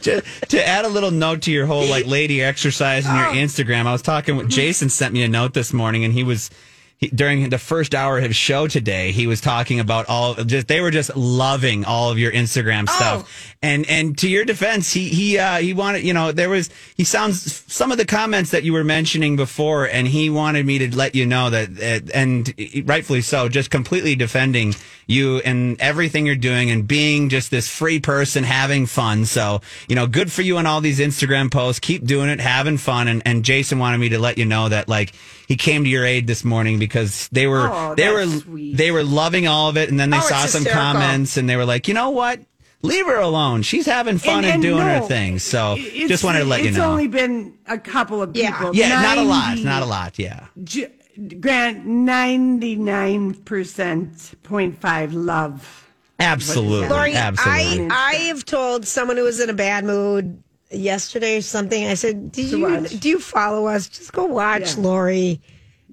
to, 0.02 0.22
to 0.48 0.66
add 0.68 0.84
a 0.84 0.88
little 0.88 1.10
note 1.10 1.42
to 1.42 1.52
your 1.52 1.66
whole 1.66 1.86
like 1.86 2.06
lady 2.06 2.42
exercise 2.42 3.06
and 3.06 3.16
your 3.16 3.26
Instagram, 3.44 3.86
I 3.86 3.92
was 3.92 4.02
talking 4.02 4.36
with 4.36 4.48
Jason. 4.48 4.88
Sent 4.88 5.12
me 5.12 5.22
a 5.22 5.28
note 5.28 5.54
this 5.54 5.72
morning, 5.72 6.04
and 6.04 6.12
he 6.14 6.22
was 6.24 6.50
he, 6.98 7.08
during 7.08 7.50
the 7.50 7.58
first 7.58 7.94
hour 7.94 8.19
of 8.19 8.25
his 8.25 8.37
show 8.37 8.66
today. 8.66 9.12
He 9.12 9.26
was 9.26 9.40
talking 9.40 9.81
about 9.81 10.06
all 10.08 10.34
just 10.34 10.69
they 10.69 10.81
were 10.81 10.90
just 10.90 11.14
loving 11.14 11.84
all 11.84 12.10
of 12.10 12.19
your 12.19 12.32
Instagram 12.32 12.88
stuff. 12.88 13.54
And 13.62 13.88
and 13.88 14.16
to 14.19 14.28
your 14.28 14.44
defense, 14.44 14.93
he 14.93 15.08
he 15.08 15.38
uh, 15.38 15.58
he 15.58 15.75
wanted 15.75 16.04
you 16.04 16.14
know 16.14 16.32
there 16.32 16.48
was 16.48 16.70
he 16.96 17.04
sounds 17.04 17.64
some 17.70 17.93
of 17.93 17.98
the 17.98 18.06
comments 18.06 18.50
that 18.50 18.62
you 18.62 18.72
were 18.72 18.84
mentioning 18.84 19.37
before, 19.37 19.87
and 19.87 20.08
he 20.08 20.31
wanted 20.31 20.64
me 20.64 20.78
to 20.78 20.96
let 20.96 21.14
you 21.14 21.26
know 21.26 21.50
that 21.50 21.70
uh, 21.70 22.10
and 22.14 22.54
rightfully 22.87 23.20
so, 23.20 23.48
just 23.48 23.70
completely 23.70 24.14
defending 24.14 24.75
you 25.06 25.38
and 25.38 25.81
everything 25.81 26.26
you're 26.26 26.34
doing 26.34 26.70
and 26.70 26.87
being 26.87 27.28
just 27.28 27.50
this 27.50 27.69
free 27.69 28.00
person 28.00 28.43
having 28.44 28.87
fun. 28.87 29.25
So, 29.25 29.60
you 29.88 29.94
know, 29.94 30.06
good 30.06 30.32
for 30.32 30.43
you 30.43 30.58
on 30.58 30.66
all 30.66 30.81
these 30.81 30.98
Instagram 30.98 31.50
posts. 31.50 31.78
Keep 31.78 32.04
doing 32.04 32.28
it, 32.28 32.40
having 32.40 32.76
fun. 32.76 33.06
And, 33.06 33.22
and 33.25 33.44
Jason 33.44 33.78
wanted 33.78 33.98
me 33.98 34.08
to 34.10 34.19
let 34.19 34.37
you 34.37 34.44
know 34.44 34.69
that 34.69 34.88
like 34.88 35.14
he 35.46 35.56
came 35.56 35.84
to 35.84 35.90
your 35.90 36.04
aid 36.04 36.26
this 36.26 36.44
morning 36.44 36.78
because 36.86 37.28
they 37.32 37.46
were, 37.46 37.68
Oh, 37.70 37.94
they 37.94 38.10
were, 38.10 38.26
sweet. 38.26 38.76
they 38.76 38.90
were 38.90 39.02
loving 39.04 39.46
all 39.46 39.68
of 39.68 39.76
it. 39.76 39.90
And 39.90 39.98
then 40.00 40.10
they 40.10 40.16
Oh, 40.18 40.20
saw 40.20 40.46
some 40.46 40.62
hysterical. 40.64 40.72
comments 40.92 41.36
and 41.36 41.48
they 41.48 41.56
were 41.56 41.64
like, 41.64 41.88
you 41.88 41.94
know 41.94 42.10
what? 42.10 42.40
Leave 42.82 43.06
her 43.06 43.18
alone. 43.18 43.62
She's 43.62 43.86
having 43.86 44.18
fun 44.18 44.44
and, 44.44 44.54
and 44.54 44.62
doing 44.62 44.82
her 44.86 45.00
thing. 45.00 45.38
So 45.38 45.76
just 45.76 46.22
wanted 46.22 46.40
to 46.40 46.44
let 46.44 46.62
you 46.62 46.70
know. 46.70 46.76
It's 46.76 46.86
only 46.86 47.08
been 47.08 47.54
a 47.66 47.78
couple 47.78 48.22
of 48.22 48.36
Yeah. 48.36 48.52
people. 48.56 48.76
yeah, 48.76 49.00
not 49.02 49.18
a 49.18 49.22
lot. 49.22 49.58
Not 49.58 49.82
a 49.82 49.86
lot. 49.86 50.18
Yeah. 50.18 50.46
J- 50.62 50.92
Grant, 51.40 51.86
99% 51.86 53.34
0.5 53.44 55.10
love. 55.14 55.88
Absolutely. 56.19 56.88
Lori, 56.88 57.14
Absolutely. 57.14 57.88
I 57.90 58.12
I 58.12 58.14
have 58.28 58.44
told 58.44 58.86
someone 58.86 59.16
who 59.16 59.24
was 59.24 59.40
in 59.40 59.50
a 59.50 59.55
bad 59.55 59.84
mood 59.84 60.43
yesterday 60.70 61.36
or 61.38 61.43
something. 61.43 61.86
I 61.86 61.94
said, 61.94 62.32
"Do 62.32 62.43
you 62.43 62.60
watch. 62.62 62.98
do 63.00 63.08
you 63.08 63.19
follow 63.19 63.66
us? 63.66 63.88
Just 63.88 64.12
go 64.12 64.24
watch, 64.24 64.76
Yeah. 64.76 64.82
Lori. 64.82 65.40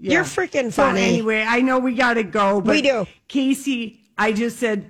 Yeah. 0.04 0.16
You're 0.16 0.24
freaking 0.26 0.66
So 0.72 0.84
funny." 0.84 1.02
anyway, 1.02 1.46
I 1.48 1.62
know 1.62 1.80
we 1.80 1.96
got 1.96 2.16
to 2.16 2.24
go. 2.24 2.60
But 2.60 2.72
We 2.76 2.82
do. 2.82 3.08
Casey, 3.30 4.02
I 4.18 4.34
just 4.34 4.60
said, 4.60 4.86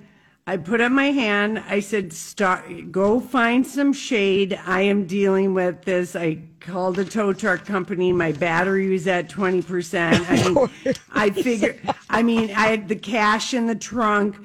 I 0.46 0.56
put 0.56 0.80
up 0.80 0.90
my 0.90 1.12
hand. 1.12 1.62
I 1.68 1.78
said, 1.80 2.12
start, 2.12 2.90
go 2.90 3.20
find 3.20 3.64
some 3.66 3.92
shade. 3.92 4.58
I 4.66 4.80
am 4.82 5.06
dealing 5.06 5.54
with 5.54 5.82
this. 5.84 6.16
I 6.16 6.40
called 6.60 6.96
the 6.96 7.04
tow 7.04 7.32
truck 7.32 7.64
company. 7.64 8.12
My 8.12 8.32
battery 8.32 8.88
was 8.90 9.06
at 9.06 9.28
20%. 9.30 10.26
I 10.28 10.48
mean, 10.84 10.94
I 11.12 11.30
figured, 11.30 11.80
I 12.10 12.22
mean, 12.24 12.50
I 12.50 12.66
had 12.66 12.88
the 12.88 12.96
cash 12.96 13.54
in 13.54 13.66
the 13.68 13.74
trunk. 13.76 14.36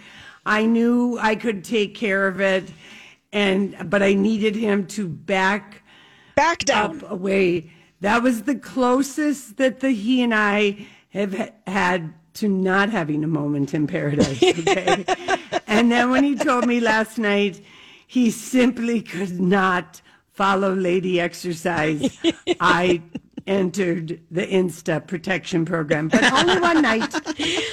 I 0.46 0.66
knew 0.68 1.18
I 1.20 1.36
could 1.36 1.64
take 1.64 1.96
care 1.96 2.28
of 2.28 2.40
it. 2.40 2.72
And, 3.34 3.90
but 3.90 4.02
I 4.04 4.14
needed 4.14 4.56
him 4.56 4.86
to 4.88 5.08
back 5.08 5.82
Back 6.36 6.60
down. 6.60 7.04
up 7.04 7.12
away. 7.12 7.72
That 8.02 8.24
was 8.24 8.44
the 8.44 8.56
closest 8.56 9.58
that 9.58 9.82
the 9.82 9.92
he 9.92 10.22
and 10.24 10.34
I 10.34 10.88
have 11.10 11.38
ha- 11.38 11.50
had 11.68 12.14
to 12.36 12.48
not 12.48 12.90
having 12.90 13.24
a 13.24 13.28
moment 13.28 13.74
in 13.74 13.88
paradise. 13.88 14.42
Okay. 14.60 15.06
and 15.68 15.92
then 15.92 16.10
when 16.12 16.24
he 16.24 16.36
told 16.36 16.66
me 16.66 16.80
last 16.80 17.18
night, 17.18 17.62
he 18.08 18.32
simply 18.32 19.02
could 19.02 19.40
not 19.40 20.02
follow 20.32 20.74
lady 20.74 21.20
exercise. 21.20 22.18
I 22.60 23.02
entered 23.46 24.22
the 24.32 24.46
Insta 24.46 25.06
protection 25.06 25.66
program, 25.66 26.08
but 26.08 26.24
only 26.32 26.60
one 26.60 26.82
night, 26.82 27.14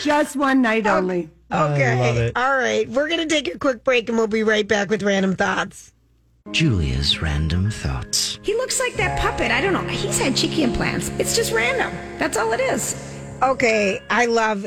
just 0.03 0.37
one 0.37 0.63
night 0.63 0.87
only. 0.87 1.31
Okay. 1.53 2.33
All 2.35 2.57
right. 2.57 2.89
We're 2.89 3.09
going 3.09 3.27
to 3.27 3.33
take 3.33 3.55
a 3.55 3.59
quick 3.59 3.85
break 3.85 4.09
and 4.09 4.19
we'll 4.19 4.27
be 4.27 4.43
right 4.43 4.67
back 4.67 4.91
with 4.91 5.03
random 5.03 5.37
thoughts. 5.37 5.93
Julia's 6.53 7.21
random 7.21 7.71
thoughts. 7.71 8.39
He 8.43 8.55
looks 8.55 8.79
like 8.81 8.95
that 8.95 9.19
puppet. 9.19 9.51
I 9.51 9.61
don't 9.61 9.73
know. 9.73 9.87
He's 9.89 10.19
had 10.19 10.37
cheeky 10.37 10.63
implants. 10.63 11.11
It's 11.19 11.35
just 11.37 11.53
random. 11.53 11.93
That's 12.19 12.37
all 12.37 12.53
it 12.53 12.61
is. 12.61 12.95
Okay. 13.43 14.01
I 14.11 14.27
love 14.27 14.67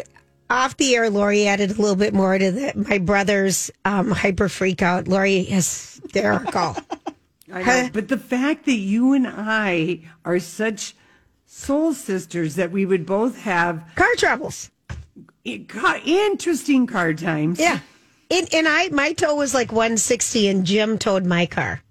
off 0.49 0.77
the 0.77 0.95
air, 0.95 1.09
Lori 1.09 1.47
added 1.47 1.71
a 1.71 1.81
little 1.81 1.95
bit 1.95 2.13
more 2.13 2.37
to 2.37 2.51
the, 2.51 2.73
my 2.89 2.97
brother's 2.97 3.69
um, 3.85 4.11
hyper 4.11 4.49
freak 4.49 4.81
out. 4.81 5.07
Lori 5.07 5.37
is 5.41 5.99
hysterical. 6.03 6.75
I 7.53 7.63
know, 7.63 7.89
but 7.93 8.07
the 8.07 8.17
fact 8.17 8.65
that 8.65 8.73
you 8.73 9.13
and 9.13 9.27
I 9.27 10.01
are 10.25 10.39
such 10.39 10.95
soul 11.45 11.93
sisters 11.93 12.55
that 12.55 12.71
we 12.71 12.85
would 12.85 13.05
both 13.05 13.39
have 13.39 13.83
Car 13.95 14.13
troubles. 14.17 14.69
interesting 15.43 16.85
car 16.85 17.13
times. 17.13 17.59
Yeah. 17.59 17.79
And, 18.31 18.53
and 18.53 18.67
I, 18.67 18.89
my 18.89 19.13
tow 19.13 19.35
was 19.35 19.53
like 19.53 19.71
160 19.71 20.47
and 20.47 20.65
Jim 20.65 20.97
towed 20.97 21.25
my 21.25 21.45
car. 21.45 21.81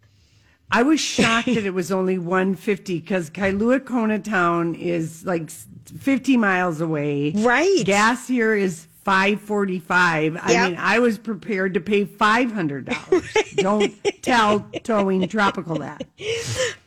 I 0.71 0.83
was 0.83 1.01
shocked 1.01 1.47
that 1.47 1.65
it 1.65 1.73
was 1.73 1.91
only 1.91 2.19
150 2.19 3.01
because 3.01 3.31
Kailua 3.31 3.85
Kona 3.85 4.19
Town 4.19 4.75
is 4.75 5.25
like 5.25 5.51
50 5.51 6.37
miles 6.37 6.81
away. 6.81 7.33
Right. 7.35 7.85
Gas 7.85 8.29
here 8.29 8.55
is 8.55 8.87
545. 9.05 10.37
I 10.39 10.69
mean, 10.69 10.77
I 10.79 10.99
was 10.99 11.17
prepared 11.17 11.73
to 11.75 11.81
pay 11.81 12.05
$500. 12.05 13.57
Don't 13.57 13.95
tell 14.23 14.61
towing 14.83 15.27
tropical 15.29 15.79
that. 15.79 16.07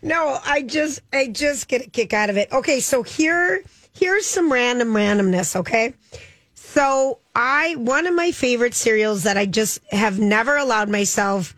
No, 0.03 0.37
I 0.45 0.61
just 0.61 1.01
I 1.11 1.27
just 1.27 1.67
get 1.67 1.87
a 1.87 1.89
kick 1.89 2.13
out 2.13 2.29
of 2.29 2.37
it. 2.37 2.51
Okay, 2.51 2.79
so 2.79 3.01
here 3.01 3.63
here's 3.93 4.27
some 4.27 4.53
random 4.53 4.89
randomness, 4.89 5.55
okay? 5.55 5.95
So 6.73 7.19
I 7.35 7.75
one 7.75 8.07
of 8.07 8.13
my 8.15 8.31
favorite 8.31 8.73
cereals 8.73 9.23
that 9.23 9.37
I 9.37 9.45
just 9.45 9.79
have 9.91 10.19
never 10.19 10.55
allowed 10.57 10.89
myself 10.89 11.55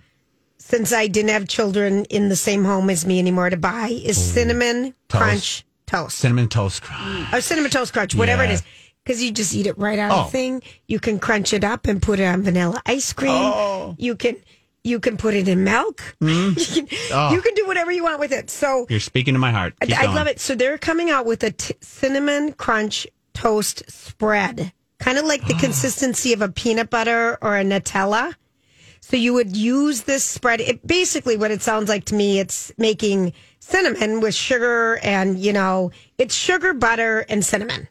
since 0.57 0.91
I 0.93 1.07
didn't 1.07 1.29
have 1.31 1.47
children 1.47 2.05
in 2.05 2.29
the 2.29 2.35
same 2.35 2.63
home 2.63 2.89
as 2.89 3.05
me 3.05 3.19
anymore 3.19 3.49
to 3.49 3.57
buy 3.57 3.89
is 3.89 4.17
cinnamon 4.17 4.95
crunch 5.09 5.65
toast. 5.85 6.17
Cinnamon 6.17 6.47
toast 6.49 6.81
crunch. 6.81 7.31
or 7.33 7.41
cinnamon 7.41 7.69
toast 7.69 7.93
crunch, 7.93 8.15
whatever 8.15 8.43
Yeah. 8.43 8.51
it 8.51 8.53
is. 8.53 8.63
Because 9.03 9.21
you 9.21 9.31
just 9.31 9.53
eat 9.53 9.67
it 9.67 9.77
right 9.77 9.99
out 9.99 10.11
Oh. 10.11 10.15
of 10.21 10.25
the 10.27 10.31
thing. 10.31 10.63
You 10.87 10.99
can 10.99 11.19
crunch 11.19 11.51
it 11.53 11.63
up 11.63 11.85
and 11.87 12.01
put 12.01 12.19
it 12.19 12.23
on 12.25 12.41
vanilla 12.41 12.81
ice 12.85 13.11
cream. 13.13 13.33
Oh. 13.33 13.95
You 13.99 14.15
can 14.15 14.37
you 14.85 14.99
can 14.99 15.15
put 15.17 15.33
it 15.35 15.47
in 15.47 15.63
milk. 15.63 16.01
Mm-hmm. 16.21 16.57
you, 16.75 16.85
can, 16.87 16.97
Oh. 17.13 17.31
you 17.33 17.41
can 17.41 17.53
do 17.53 17.65
whatever 17.67 17.91
you 17.91 18.03
want 18.03 18.19
with 18.19 18.31
it. 18.31 18.49
So 18.49 18.85
You're 18.89 18.99
speaking 18.99 19.33
to 19.35 19.39
my 19.39 19.51
heart. 19.51 19.75
Keep 19.81 19.97
I 19.97 20.03
going. 20.03 20.15
love 20.15 20.27
it. 20.27 20.39
So 20.39 20.55
they're 20.55 20.77
coming 20.77 21.09
out 21.11 21.25
with 21.25 21.43
a 21.43 21.51
t- 21.51 21.75
cinnamon 21.81 22.53
crunch 22.53 23.05
toast 23.33 23.83
spread, 23.89 24.73
kind 25.03 25.17
of 25.17 25.25
like 25.25 25.45
the 25.47 25.53
consistency 25.55 26.31
of 26.31 26.41
a 26.41 26.47
peanut 26.47 26.89
butter 26.89 27.37
or 27.41 27.57
a 27.57 27.63
Nutella. 27.63 28.33
So 29.01 29.17
you 29.17 29.33
would 29.33 29.55
use 29.55 30.03
this 30.03 30.23
spread. 30.23 30.61
It 30.61 30.87
basically 30.87 31.35
what 31.35 31.51
it 31.51 31.61
sounds 31.61 31.89
like 31.89 32.05
to 32.05 32.15
me. 32.15 32.39
It's 32.39 32.71
making 32.77 33.33
cinnamon 33.59 34.21
with 34.21 34.33
sugar 34.33 34.99
and 35.03 35.37
you 35.37 35.51
know 35.51 35.91
it's 36.17 36.33
sugar, 36.33 36.73
butter, 36.73 37.25
and 37.27 37.45
cinnamon, 37.45 37.89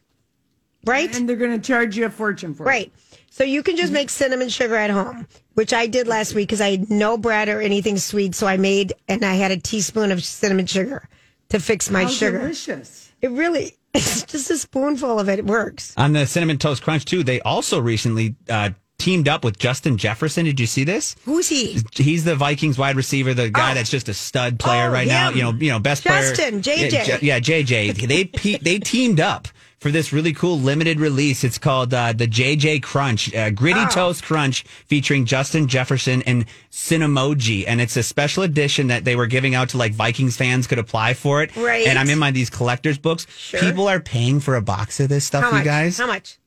right? 0.86 1.14
And 1.14 1.28
they're 1.28 1.36
going 1.36 1.60
to 1.60 1.66
charge 1.66 1.98
you 1.98 2.06
a 2.06 2.10
fortune 2.10 2.54
for 2.54 2.64
it. 2.64 2.66
Right. 2.66 2.92
So 3.30 3.44
you 3.44 3.62
can 3.62 3.76
just 3.76 3.88
mm-hmm. 3.88 3.94
make 3.94 4.10
cinnamon 4.10 4.48
sugar 4.48 4.74
at 4.74 4.90
home, 4.90 5.28
which 5.52 5.74
I 5.74 5.86
did 5.86 6.08
last 6.08 6.34
week 6.34 6.48
because 6.48 6.62
I 6.62 6.70
had 6.70 6.90
no 6.90 7.18
bread 7.18 7.50
or 7.50 7.60
anything 7.60 7.98
sweet. 7.98 8.34
So 8.34 8.46
I 8.46 8.56
made 8.56 8.94
and 9.06 9.22
I 9.22 9.34
had 9.34 9.50
a 9.50 9.58
teaspoon 9.58 10.12
of 10.12 10.24
cinnamon 10.24 10.66
sugar 10.66 11.08
to 11.50 11.60
fix 11.60 11.90
my 11.90 12.04
How 12.04 12.08
sugar. 12.08 12.38
delicious. 12.38 13.12
It 13.20 13.30
really, 13.30 13.76
it's 13.94 14.22
just 14.24 14.50
a 14.50 14.56
spoonful 14.58 15.18
of 15.18 15.28
it. 15.28 15.38
It 15.38 15.46
works. 15.46 15.92
On 15.96 16.12
the 16.12 16.26
cinnamon 16.26 16.58
toast 16.58 16.82
crunch 16.82 17.04
too, 17.04 17.22
they 17.22 17.40
also 17.42 17.78
recently 17.80 18.34
uh, 18.48 18.70
teamed 18.98 19.28
up 19.28 19.44
with 19.44 19.58
Justin 19.58 19.96
Jefferson. 19.98 20.44
Did 20.44 20.58
you 20.60 20.66
see 20.66 20.84
this? 20.84 21.16
Who's 21.24 21.48
he? 21.48 21.80
He's 21.94 22.24
the 22.24 22.34
Vikings 22.36 22.78
wide 22.78 22.96
receiver, 22.96 23.34
the 23.34 23.50
guy 23.50 23.72
Oh. 23.72 23.74
that's 23.74 23.90
just 23.90 24.08
a 24.08 24.14
stud 24.14 24.58
player 24.58 24.88
Oh, 24.88 24.92
right 24.92 25.06
now. 25.08 25.30
You 25.30 25.42
know, 25.42 25.52
you 25.52 25.70
know, 25.70 25.78
best 25.78 26.04
Justin, 26.04 26.62
player. 26.62 26.76
JJ. 26.88 26.92
Yeah, 26.92 27.04
J- 27.04 27.18
yeah, 27.26 27.40
JJ. 27.40 28.06
They 28.08 28.24
pe- 28.24 28.58
they 28.58 28.78
teamed 28.78 29.20
up 29.20 29.48
for 29.82 29.90
this 29.90 30.12
really 30.12 30.32
cool 30.32 30.58
limited 30.60 31.00
release. 31.00 31.42
It's 31.44 31.58
called 31.58 31.92
uh, 31.92 32.12
the 32.12 32.26
JJ 32.28 32.82
Crunch, 32.82 33.34
uh, 33.34 33.50
Griddy 33.50 33.80
Oh. 33.80 33.88
toast 33.90 34.22
crunch, 34.22 34.62
featuring 34.86 35.24
Justin 35.26 35.66
Jefferson 35.66 36.22
and 36.22 36.46
Cinemoji, 36.70 37.64
and 37.66 37.80
it's 37.80 37.96
a 37.96 38.02
special 38.02 38.44
edition 38.44 38.86
that 38.86 39.04
they 39.04 39.16
were 39.16 39.26
giving 39.26 39.54
out 39.54 39.70
to 39.70 39.76
like 39.78 39.92
Vikings 39.92 40.36
fans 40.36 40.66
could 40.66 40.78
apply 40.78 41.14
for 41.14 41.42
it. 41.42 41.54
Right. 41.56 41.86
And 41.86 41.98
I'm 41.98 42.08
in 42.10 42.18
my 42.18 42.30
these 42.30 42.48
collectors 42.50 42.96
books. 42.98 43.26
Sure. 43.36 43.60
People 43.60 43.88
are 43.88 44.00
paying 44.00 44.38
for 44.40 44.54
a 44.56 44.62
box 44.62 45.00
of 45.00 45.08
this 45.08 45.24
stuff, 45.24 45.42
How 45.42 45.50
you 45.50 45.56
much? 45.56 45.64
guys. 45.64 45.98
How 45.98 46.06
much? 46.06 46.38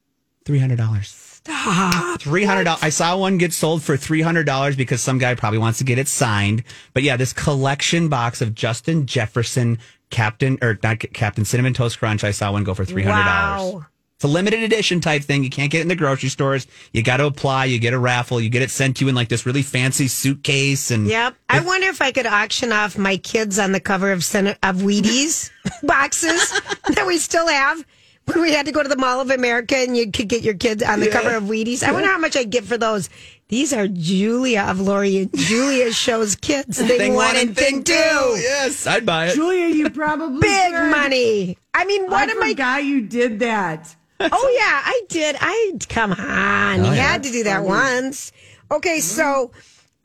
Three 0.46 0.60
hundred 0.60 0.78
dollars. 0.78 1.10
Stop. 1.10 2.22
Three 2.22 2.44
hundred 2.44 2.64
dollars. 2.64 2.82
I 2.84 2.90
saw 2.90 3.18
one 3.18 3.38
get 3.38 3.54
sold 3.54 3.84
for 3.84 3.98
three 3.98 4.22
hundred 4.22 4.46
dollars 4.46 4.76
because 4.76 5.02
some 5.02 5.18
guy 5.18 5.36
probably 5.36 5.60
wants 5.60 5.78
to 5.80 5.84
get 5.84 6.00
it 6.00 6.08
signed. 6.08 6.64
But 6.94 7.04
yeah, 7.04 7.18
this 7.18 7.34
collection 7.34 8.08
box 8.10 8.42
of 8.42 8.56
Justin 8.56 9.06
Jefferson 9.06 9.78
Captain 10.10 10.58
or 10.62 10.78
not 10.84 11.00
Captain 11.14 11.46
Cinnamon 11.46 11.74
Toast 11.74 12.00
Crunch. 12.00 12.24
I 12.24 12.32
saw 12.32 12.52
one 12.52 12.64
go 12.64 12.74
for 12.74 12.86
three 12.86 13.04
hundred 13.04 13.24
dollars. 13.26 13.74
Wow. 13.76 13.86
It's 14.18 14.24
a 14.24 14.28
limited 14.30 14.64
edition 14.64 15.02
type 15.02 15.24
thing. 15.24 15.44
You 15.44 15.50
can't 15.50 15.70
get 15.70 15.80
it 15.80 15.82
in 15.82 15.88
the 15.90 15.96
grocery 15.96 16.30
stores. 16.30 16.68
You 16.94 17.04
got 17.04 17.18
to 17.18 17.26
apply. 17.26 17.66
You 17.66 17.80
get 17.80 17.94
a 17.94 18.00
raffle. 18.00 18.40
You 18.40 18.48
get 18.50 18.62
it 18.62 18.72
sent 18.72 18.96
to 18.98 19.04
you 19.06 19.10
in 19.10 19.16
like 19.16 19.28
this 19.28 19.46
really 19.46 19.62
fancy 19.62 20.08
suitcase. 20.08 20.90
And 20.90 21.06
Yep. 21.06 21.36
I 21.50 21.60
wonder 21.60 21.88
if 21.88 22.02
I 22.02 22.14
could 22.14 22.26
auction 22.26 22.72
off 22.72 22.98
my 22.98 23.18
kids 23.18 23.60
on 23.60 23.74
the 23.74 23.82
cover 23.82 24.14
of 24.14 24.24
Sen- 24.24 24.56
of 24.64 24.78
Wheaties 24.78 25.50
boxes 25.84 26.50
that 26.94 27.06
we 27.06 27.18
still 27.18 27.48
have. 27.50 27.86
When 28.32 28.42
we 28.42 28.54
had 28.54 28.66
to 28.68 28.72
go 28.72 28.82
to 28.82 28.90
the 28.90 28.96
Mall 28.98 29.20
of 29.22 29.30
America 29.30 29.76
and 29.78 29.96
you 29.96 30.10
could 30.12 30.30
get 30.30 30.42
your 30.44 30.56
kids 30.56 30.82
on 30.82 31.00
the 31.00 31.10
cover 31.10 31.36
of 31.36 31.44
Wheaties. 31.44 31.84
I 31.84 31.92
wonder 31.92 32.08
how 32.10 32.18
much 32.18 32.36
I'd 32.36 32.50
get 32.50 32.64
for 32.64 32.76
those. 32.78 33.08
These 33.48 33.74
are 33.74 33.88
Julia 33.88 34.62
of 34.68 34.80
Lori 34.80 35.18
and 35.18 35.38
Julia 35.38 35.94
shows 35.94 36.36
kids 36.36 36.82
thing, 36.88 37.14
one 37.14 37.36
and 37.36 37.56
thing 37.56 37.84
two. 37.84 37.94
Yes, 37.94 38.88
I'd 38.88 39.06
buy 39.06 39.28
it. 39.28 39.36
Julia, 39.36 39.68
you 39.68 39.90
probably 39.92 40.40
Big 40.42 40.72
should. 40.72 40.90
money. 40.92 41.58
I 41.74 41.86
mean, 41.86 42.10
what 42.10 42.14
am 42.14 42.14
I 42.14 42.20
one 42.22 42.30
of 42.32 42.38
my 42.40 42.50
forgot 42.50 42.84
you 42.84 43.02
did 43.02 43.40
that. 43.40 43.96
Oh 44.20 44.54
yeah, 44.58 44.82
I 44.86 45.02
did. 45.10 45.36
I 45.40 45.74
come 45.90 46.14
on, 46.14 46.86
you 46.86 46.92
had 46.92 47.22
to 47.24 47.32
do 47.32 47.44
that 47.44 47.64
once. 47.64 48.32
Okay, 48.72 49.00
so 49.00 49.52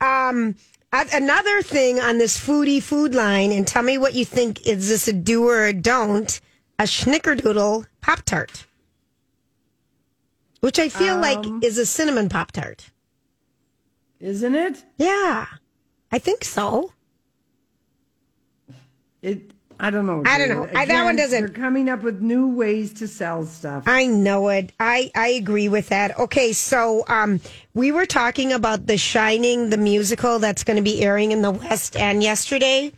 um, 0.01 0.55
another 0.91 1.61
thing 1.63 1.99
on 1.99 2.19
this 2.19 2.37
foodie 2.37 2.83
food 2.83 3.15
line, 3.15 3.51
and 3.51 3.65
tell 3.65 3.81
me 3.81 3.97
what 3.97 4.13
you 4.13 4.25
think. 4.25 4.67
Is 4.67 4.87
this 4.89 5.07
a 5.07 5.13
do 5.13 5.47
or 5.47 5.65
a 5.65 5.73
don't? 5.73 6.39
A 6.77 6.83
Schnickerdoodle 6.83 7.85
Pop 8.01 8.21
Tart, 8.23 8.65
which 10.59 10.77
I 10.77 10.89
feel 10.89 11.17
like 11.17 11.43
is 11.63 11.77
a 11.77 11.85
cinnamon 11.85 12.27
Pop 12.29 12.51
Tart. 12.51 12.90
Isn't 14.21 14.53
it? 14.55 14.83
Yeah, 14.97 15.47
I 16.11 16.19
think 16.19 16.43
so. 16.43 16.93
It. 19.21 19.51
I 19.79 19.89
don't 19.89 20.05
know. 20.05 20.21
I 20.27 20.37
don't 20.37 20.49
know. 20.49 20.69
I- 20.75 20.85
that 20.85 21.03
one 21.03 21.15
doesn't- 21.15 21.39
They're 21.39 21.49
coming 21.49 21.89
up 21.89 22.03
with 22.03 22.21
new 22.21 22.47
ways 22.47 22.93
to 22.93 23.07
sell 23.07 23.43
stuff. 23.47 23.83
I 23.87 24.05
know 24.05 24.49
it. 24.49 24.71
I, 24.79 25.09
I 25.15 25.29
agree 25.29 25.69
with 25.69 25.89
that. 25.89 26.19
Okay, 26.19 26.53
so 26.53 27.03
um, 27.07 27.39
we 27.73 27.91
were 27.91 28.05
talking 28.05 28.53
about 28.53 28.85
The 28.85 28.97
Shining, 28.97 29.71
the 29.71 29.77
musical 29.77 30.37
that's 30.37 30.63
going 30.63 30.77
to 30.77 30.83
be 30.83 31.01
airing 31.01 31.31
in 31.31 31.41
the 31.41 31.49
West 31.49 31.95
End 31.95 32.21
yesterday, 32.21 32.91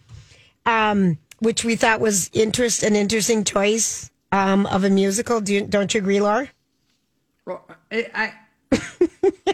um, 0.66 1.18
which 1.40 1.64
we 1.64 1.78
thought 1.78 2.02
was 2.02 2.30
interest 2.34 2.84
an 2.84 2.98
interesting 2.98 3.46
choice 3.46 4.12
um, 4.34 4.66
of 4.66 4.84
a 4.84 4.90
musical. 4.90 5.40
Do 5.40 5.54
you, 5.54 5.62
don't 5.66 5.94
you 5.94 6.02
agree, 6.02 6.20
Laura? 6.20 6.50
I, 7.48 8.10
I 8.14 8.34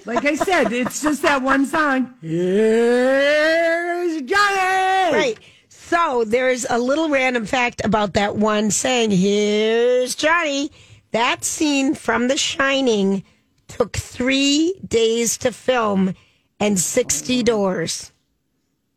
like 0.06 0.26
I 0.26 0.36
said, 0.36 0.72
it's 0.72 1.02
just 1.02 1.22
that 1.22 1.42
one 1.42 1.66
song. 1.66 2.14
Here's 2.22 4.22
Johnny. 4.22 5.16
Right. 5.16 5.38
So 5.70 6.24
there's 6.24 6.66
a 6.70 6.78
little 6.78 7.10
random 7.10 7.46
fact 7.46 7.82
about 7.84 8.14
that 8.14 8.36
one 8.36 8.72
saying, 8.72 9.12
Here's 9.12 10.16
Johnny. 10.16 10.72
That 11.12 11.44
scene 11.44 11.96
from 11.96 12.28
The 12.28 12.38
Shining 12.38 13.24
took 13.68 13.98
three 13.98 14.76
days 14.88 15.38
to 15.40 15.52
film 15.52 16.14
and 16.60 16.80
60 16.80 17.44
doors. 17.44 18.12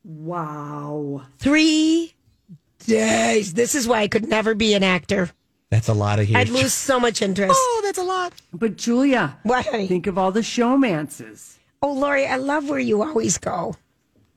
Wow. 0.04 1.22
Three 1.38 2.14
days. 2.86 3.54
This 3.54 3.74
is 3.74 3.86
why 3.86 4.00
I 4.00 4.08
could 4.08 4.28
never 4.28 4.54
be 4.54 4.74
an 4.74 4.82
actor. 4.82 5.30
That's 5.72 5.88
a 5.88 5.94
lot 5.94 6.18
of 6.18 6.26
here. 6.26 6.36
I'd 6.36 6.50
lose 6.50 6.74
so 6.74 7.00
much 7.00 7.22
interest. 7.28 7.54
Oh, 7.56 7.80
that's 7.82 7.96
a 7.96 8.02
lot. 8.02 8.34
But 8.52 8.76
Julia, 8.76 9.38
What, 9.42 9.64
honey? 9.64 9.86
think 9.88 10.06
of 10.06 10.18
all 10.18 10.30
the 10.30 10.40
showmances. 10.40 11.56
Oh, 11.80 11.94
Lori, 11.94 12.26
I 12.26 12.36
love 12.36 12.68
where 12.68 12.78
you 12.78 13.02
always 13.02 13.38
go. 13.38 13.74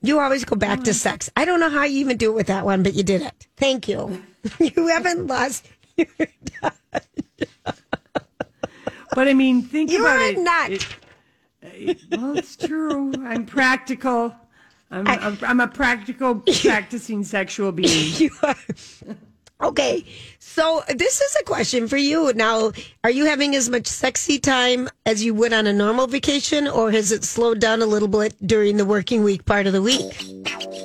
You 0.02 0.22
always 0.22 0.46
go 0.46 0.56
back 0.56 0.86
to 0.86 0.92
mm. 0.92 0.96
sex. 0.96 1.30
I 1.36 1.44
don't 1.44 1.60
know 1.60 1.70
how 1.70 1.84
you 1.84 2.00
even 2.00 2.16
do 2.16 2.32
it 2.32 2.36
with 2.36 2.48
that 2.48 2.64
one, 2.64 2.84
but 2.84 2.94
you 2.94 3.04
did 3.04 3.22
it. 3.22 3.48
Thank 3.58 3.90
you. 3.90 4.24
You 4.60 4.88
haven't 4.88 5.28
lost. 5.28 5.68
But 9.14 9.28
I 9.30 9.34
mean, 9.34 9.62
think 9.64 9.92
You 9.92 10.02
about 10.06 10.18
are 10.18 10.30
it. 10.30 10.40
not. 10.40 10.72
It- 10.72 10.86
uh, 11.64 12.18
Well, 12.18 12.38
it's 12.38 12.56
true. 12.56 13.12
I'm 13.26 13.46
practical. 13.46 14.36
I'm, 14.92 15.08
I'm, 15.08 15.38
I'm 15.42 15.60
a 15.60 15.68
practical 15.68 16.36
practicing 16.62 17.24
sexual 17.24 17.72
being. 17.72 18.14
You 18.18 18.30
are. 18.44 18.56
Okay, 19.62 20.04
so 20.40 20.84
this 20.90 21.22
is 21.22 21.38
a 21.40 21.44
question 21.46 21.88
for 21.88 21.96
you. 21.96 22.34
Now, 22.34 22.74
are 23.06 23.10
you 23.10 23.26
having 23.26 23.56
as 23.56 23.70
much 23.70 23.88
sexy 23.88 24.38
time 24.38 24.90
as 25.06 25.24
you 25.24 25.34
would 25.34 25.54
on 25.54 25.66
a 25.66 25.72
normal 25.72 26.08
vacation, 26.08 26.68
or 26.68 26.92
has 26.92 27.14
it 27.14 27.24
slowed 27.24 27.60
down 27.60 27.82
a 27.82 27.86
little 27.86 28.10
bit 28.10 28.36
during 28.46 28.76
the 28.76 28.84
working 28.84 29.24
week 29.24 29.46
part 29.46 29.66
of 29.66 29.72
the 29.72 29.82
week? 29.82 30.04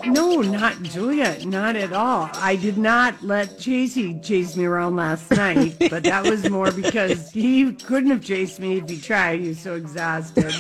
No, 0.07 0.41
not 0.41 0.81
Julia, 0.83 1.37
not 1.45 1.75
at 1.77 1.93
all. 1.93 2.31
I 2.35 2.57
did 2.57 2.79
not 2.79 3.21
let 3.23 3.59
JC 3.59 4.25
chase 4.25 4.57
me 4.57 4.65
around 4.65 4.97
last 4.97 5.31
night, 5.33 5.77
but 5.91 6.05
that 6.05 6.25
was 6.25 6.49
more 6.49 6.71
because 6.71 7.31
he 7.31 7.73
couldn't 7.73 8.11
have 8.11 8.25
chased 8.25 8.61
me 8.61 8.79
if 8.79 8.89
he 8.89 9.01
tried. 9.01 9.41
He 9.41 9.49
was 9.49 9.61
so 9.61 9.75
exhausted. 9.75 10.55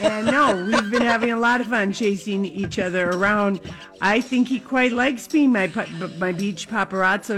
And 0.00 0.26
no, 0.26 0.64
we've 0.64 0.90
been 0.90 1.02
having 1.02 1.32
a 1.32 1.38
lot 1.38 1.60
of 1.60 1.68
fun 1.68 1.92
chasing 1.92 2.44
each 2.44 2.78
other 2.78 3.10
around. 3.10 3.60
I 4.00 4.20
think 4.20 4.48
he 4.48 4.60
quite 4.60 4.92
likes 4.92 5.26
being 5.26 5.52
my 5.52 5.66
my 6.18 6.30
beach 6.30 6.68
paparazzo 6.68 7.37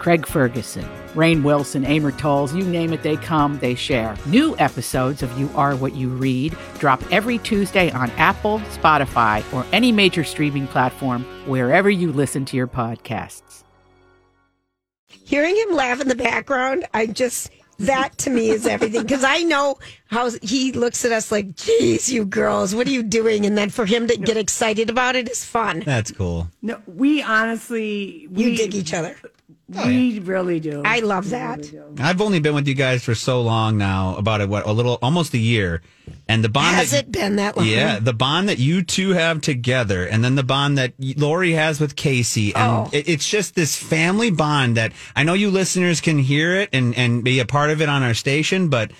Craig 0.00 0.26
Ferguson, 0.26 0.88
Rainn 1.14 1.42
Wilson, 1.42 1.84
Amor 1.84 2.12
Towles, 2.12 2.54
you 2.54 2.64
name 2.64 2.94
it, 2.94 3.02
they 3.02 3.16
come, 3.18 3.58
they 3.58 3.74
share. 3.74 4.16
New 4.24 4.56
episodes 4.58 5.22
of 5.22 5.38
You 5.38 5.50
Are 5.54 5.76
What 5.76 5.94
You 5.94 6.08
Read 6.08 6.56
drop 6.78 7.02
every 7.12 7.36
Tuesday 7.36 7.90
on 7.90 8.10
Apple, 8.12 8.60
Spotify, 8.70 9.44
or 9.52 9.66
any 9.72 9.92
major 9.92 10.24
streaming 10.24 10.66
platform 10.66 11.22
wherever 11.46 11.90
you 11.90 12.12
listen 12.12 12.46
to 12.46 12.56
your 12.56 12.66
podcasts. 12.66 13.62
Hearing 15.06 15.54
him 15.54 15.74
laugh 15.76 16.00
in 16.00 16.08
the 16.08 16.14
background, 16.14 16.86
I 16.94 17.06
just 17.06 17.50
that 17.80 18.16
to 18.18 18.30
me 18.30 18.50
is 18.50 18.66
everything 18.66 19.02
because 19.02 19.24
I 19.24 19.42
know 19.42 19.78
how 20.06 20.30
he 20.42 20.72
looks 20.72 21.04
at 21.04 21.12
us 21.12 21.30
like, 21.30 21.56
"Geez, 21.56 22.10
you 22.10 22.24
girls, 22.24 22.74
what 22.74 22.86
are 22.86 22.90
you 22.90 23.02
doing?" 23.02 23.44
And 23.44 23.56
then 23.56 23.68
for 23.70 23.84
him 23.84 24.06
to 24.08 24.16
get 24.16 24.36
excited 24.36 24.88
about 24.88 25.14
it 25.16 25.28
is 25.28 25.44
fun. 25.44 25.82
That's 25.84 26.10
cool. 26.10 26.48
No, 26.62 26.80
we 26.86 27.22
honestly 27.22 28.28
we 28.30 28.44
You 28.44 28.56
dig 28.56 28.74
each 28.74 28.94
other. 28.94 29.16
Oh, 29.76 29.86
we 29.86 30.18
really 30.18 30.58
do. 30.58 30.82
I 30.84 31.00
love 31.00 31.30
that. 31.30 31.70
I've 31.98 32.20
only 32.20 32.40
been 32.40 32.54
with 32.54 32.66
you 32.66 32.74
guys 32.74 33.04
for 33.04 33.14
so 33.14 33.40
long 33.42 33.78
now, 33.78 34.16
about 34.16 34.40
a, 34.40 34.46
what 34.46 34.66
a 34.66 34.72
little, 34.72 34.98
almost 35.00 35.32
a 35.34 35.38
year, 35.38 35.82
and 36.28 36.42
the 36.42 36.48
bond 36.48 36.74
Has 36.74 36.90
that 36.90 37.04
it 37.04 37.12
been 37.12 37.36
that 37.36 37.56
long? 37.56 37.66
Yeah, 37.66 37.98
the 38.00 38.12
bond 38.12 38.48
that 38.48 38.58
you 38.58 38.82
two 38.82 39.10
have 39.10 39.40
together, 39.40 40.04
and 40.04 40.24
then 40.24 40.34
the 40.34 40.42
bond 40.42 40.78
that 40.78 40.94
Lori 40.98 41.52
has 41.52 41.78
with 41.80 41.94
Casey, 41.94 42.54
and 42.54 42.70
Oh. 42.86 42.90
it, 42.92 43.08
it's 43.08 43.28
just 43.28 43.54
this 43.54 43.76
family 43.76 44.30
bond 44.30 44.76
that 44.76 44.92
I 45.14 45.22
know 45.22 45.34
you 45.34 45.50
listeners 45.50 46.00
can 46.00 46.18
hear 46.18 46.56
it 46.56 46.70
and 46.72 46.96
and 46.96 47.22
be 47.22 47.38
a 47.38 47.46
part 47.46 47.70
of 47.70 47.80
it 47.80 47.88
on 47.88 48.02
our 48.02 48.14
station, 48.14 48.68
but. 48.68 48.90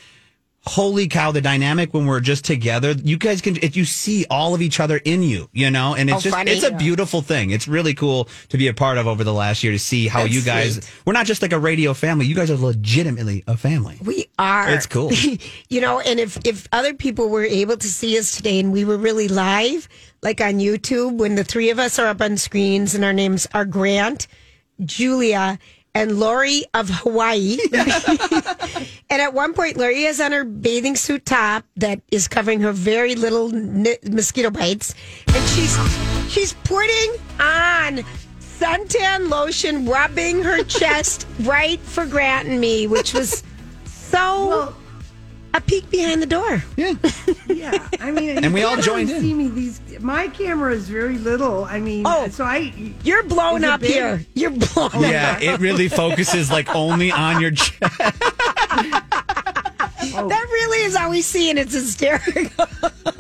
Holy 0.67 1.09
cow! 1.09 1.33
The 1.33 1.41
dynamic 1.41 1.95
when 1.95 2.05
we're 2.05 2.21
just 2.21 2.45
together, 2.45 2.93
you 2.93 3.17
guys 3.17 3.41
can 3.41 3.57
if 3.63 3.77
you 3.77 3.87
see 3.87 4.27
all 4.29 4.55
of 4.55 4.61
each 4.61 4.79
other 4.79 4.99
in 5.07 5.23
you, 5.23 5.49
you 5.55 5.71
know, 5.71 5.95
and 5.95 6.11
it's 6.11 6.19
Oh, 6.19 6.21
just 6.21 6.37
funny. 6.37 6.51
it's 6.51 6.63
a 6.65 6.73
beautiful 6.73 7.23
thing. 7.23 7.51
It's 7.51 7.67
really 7.67 7.95
cool 7.95 8.29
to 8.51 8.59
be 8.59 8.69
a 8.69 8.75
part 8.75 8.99
of 8.99 9.07
over 9.07 9.25
the 9.25 9.33
last 9.33 9.65
year 9.65 9.73
to 9.73 9.79
see 9.79 10.07
how 10.07 10.21
That's 10.25 10.35
you 10.35 10.43
guys. 10.43 10.75
sweet. 10.75 10.91
We're 11.07 11.15
not 11.15 11.25
just 11.25 11.41
like 11.41 11.53
a 11.55 11.59
radio 11.59 11.95
family; 11.95 12.27
you 12.27 12.35
guys 12.35 12.51
are 12.51 12.59
legitimately 12.59 13.43
a 13.47 13.57
family. 13.57 13.97
We 14.05 14.27
are. 14.39 14.71
It's 14.71 14.87
cool. 14.87 15.11
you 15.71 15.81
know, 15.81 15.99
and 16.01 16.21
if 16.21 16.39
if 16.45 16.69
other 16.73 16.93
people 16.93 17.31
were 17.31 17.45
able 17.45 17.79
to 17.79 17.89
see 17.89 18.19
us 18.19 18.37
today 18.37 18.61
and 18.61 18.71
we 18.71 18.85
were 18.85 18.99
really 18.99 19.29
live, 19.29 19.89
like 20.23 20.43
on 20.43 20.59
YouTube, 20.59 21.17
when 21.17 21.37
the 21.37 21.45
three 21.45 21.71
of 21.71 21.79
us 21.79 21.99
are 21.99 22.07
up 22.07 22.21
on 22.21 22.37
screens 22.37 22.95
and 22.95 23.03
our 23.03 23.15
names 23.15 23.47
are 23.55 23.65
Grant, 23.65 24.27
Julia, 24.85 25.59
and 26.01 26.19
Lori 26.19 26.65
of 26.73 26.89
Hawaii. 26.89 27.59
and 27.73 29.21
at 29.21 29.35
one 29.35 29.53
point, 29.53 29.77
Lori 29.77 30.05
is 30.05 30.19
on 30.19 30.33
her 30.33 30.45
bathing 30.45 30.97
suit 30.97 31.27
top 31.27 31.65
that 31.77 32.01
is 32.11 32.27
covering 32.27 32.61
her 32.61 32.73
very 32.73 33.15
little 33.15 33.51
mosquito 33.51 34.51
bites, 34.51 34.95
and 35.29 35.49
she's 35.51 35.77
she's 36.31 36.55
putting 36.65 37.13
on 37.39 38.03
suntan 38.41 39.29
lotion, 39.29 39.85
rubbing 39.85 40.43
her 40.43 40.65
chest 40.65 41.27
right 41.41 41.81
for 41.81 42.07
Grant 42.07 42.49
and 42.49 42.59
me, 42.59 42.87
which 42.87 43.13
was 43.13 43.43
so 43.85 44.75
a 45.55 45.61
peek 45.61 45.89
behind 45.91 46.23
the 46.23 46.27
door. 46.27 46.63
Yeah, 46.77 46.95
yeah. 47.49 47.89
I 48.01 48.11
mean, 48.11 48.43
And 48.45 48.55
we 48.55 48.63
all 48.63 48.75
can't 48.75 48.85
joined 48.85 49.09
really 49.09 49.19
in. 49.21 49.23
See 49.27 49.35
me? 49.35 49.49
These 49.49 49.81
my 50.01 50.29
camera 50.29 50.73
is 50.73 50.89
very 50.89 51.19
little. 51.19 51.65
I 51.65 51.81
mean, 51.81 52.05
Oh. 52.07 52.29
so 52.29 52.45
I 52.45 52.73
You're 53.03 53.23
blown 53.25 53.65
up 53.65 53.81
big? 53.81 53.91
here. 53.91 54.25
You're 54.35 54.51
blown 54.53 54.87
up. 54.95 55.01
yeah, 55.03 55.33
up. 55.37 55.43
it 55.43 55.59
really 55.61 55.89
focuses 55.89 56.51
like 56.51 56.75
only 56.75 57.11
on 57.11 57.41
your. 57.41 57.51
chest. 57.53 57.81
That 60.01 60.47
really 60.53 60.83
is 60.85 60.97
how 60.97 61.11
we 61.11 61.23
see 61.23 61.51
and 61.51 61.59
It's 61.59 61.73
hysterical. 61.75 62.67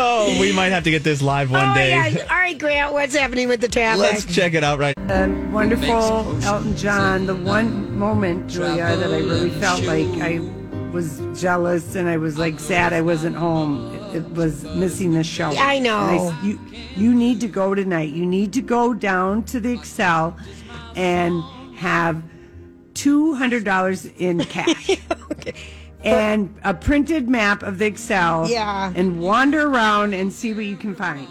Oh, 0.00 0.38
we 0.40 0.52
might 0.52 0.68
have 0.68 0.84
to 0.84 0.92
get 0.92 1.02
this 1.02 1.20
live 1.20 1.50
one 1.50 1.70
oh, 1.70 1.74
day. 1.74 1.90
yeah. 1.90 2.22
All 2.30 2.36
right, 2.36 2.56
Grant, 2.56 2.92
what's 2.92 3.16
happening 3.16 3.48
with 3.48 3.60
the 3.60 3.66
traffic? 3.66 4.00
Let's 4.00 4.24
check 4.32 4.54
it 4.54 4.62
out 4.62 4.78
right. 4.78 4.94
and 4.96 5.52
wonderful 5.52 6.40
Elton 6.44 6.76
John. 6.76 7.26
The 7.26 7.34
one 7.34 7.98
moment, 7.98 8.48
Julia, 8.48 8.96
that 8.96 9.12
I 9.12 9.18
really 9.18 9.50
felt 9.50 9.82
like 9.82 10.06
I 10.22 10.38
was 10.92 11.20
jealous 11.40 11.96
and 11.96 12.08
I 12.08 12.16
was 12.16 12.38
like 12.38 12.60
sad 12.60 12.92
I 12.92 13.00
wasn't 13.00 13.34
home. 13.34 13.94
It, 14.12 14.18
it 14.18 14.30
was 14.34 14.62
missing 14.76 15.14
the 15.14 15.24
show. 15.24 15.50
I 15.58 15.80
know. 15.80 15.98
I- 15.98 16.40
you 16.44 16.60
you 16.96 17.12
need 17.12 17.40
to 17.40 17.48
go 17.48 17.74
tonight. 17.74 18.10
You 18.10 18.24
need 18.24 18.52
to 18.52 18.62
go 18.62 18.94
down 18.94 19.42
to 19.44 19.58
the 19.58 19.76
Xcel 19.76 20.38
and 20.96 21.42
have 21.76 22.22
two 22.94 23.34
hundred 23.34 23.64
dollars 23.64 24.06
in 24.06 24.38
cash. 24.44 24.90
And 26.04 26.54
a 26.64 26.74
printed 26.74 27.28
map 27.28 27.62
of 27.62 27.78
the 27.78 27.90
Xcel, 27.90 28.48
Yeah. 28.48 28.92
and 28.94 29.20
wander 29.20 29.66
around 29.68 30.14
and 30.14 30.32
see 30.32 30.54
what 30.54 30.64
you 30.64 30.76
can 30.76 30.94
find, 30.94 31.26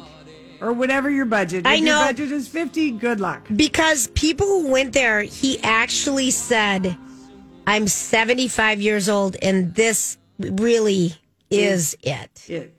or 0.62 0.74
whatever 0.74 1.10
your 1.10 1.26
budget. 1.26 1.66
I 1.66 1.76
if 1.76 1.80
your 1.82 1.86
know. 1.96 2.06
budget 2.06 2.32
is 2.32 2.48
fifty. 2.48 2.92
Good 2.92 3.20
luck. 3.22 3.48
Because 3.56 4.08
people 4.08 4.46
who 4.48 4.68
went 4.70 4.94
there, 4.94 5.22
he 5.22 5.60
actually 5.64 6.32
said, 6.32 6.98
I'm 7.66 7.88
75 7.88 8.82
years 8.82 9.10
old, 9.10 9.36
and 9.42 9.74
this 9.76 10.18
really 10.40 11.16
is 11.50 11.96
it. 12.04 12.30
It 12.50 12.77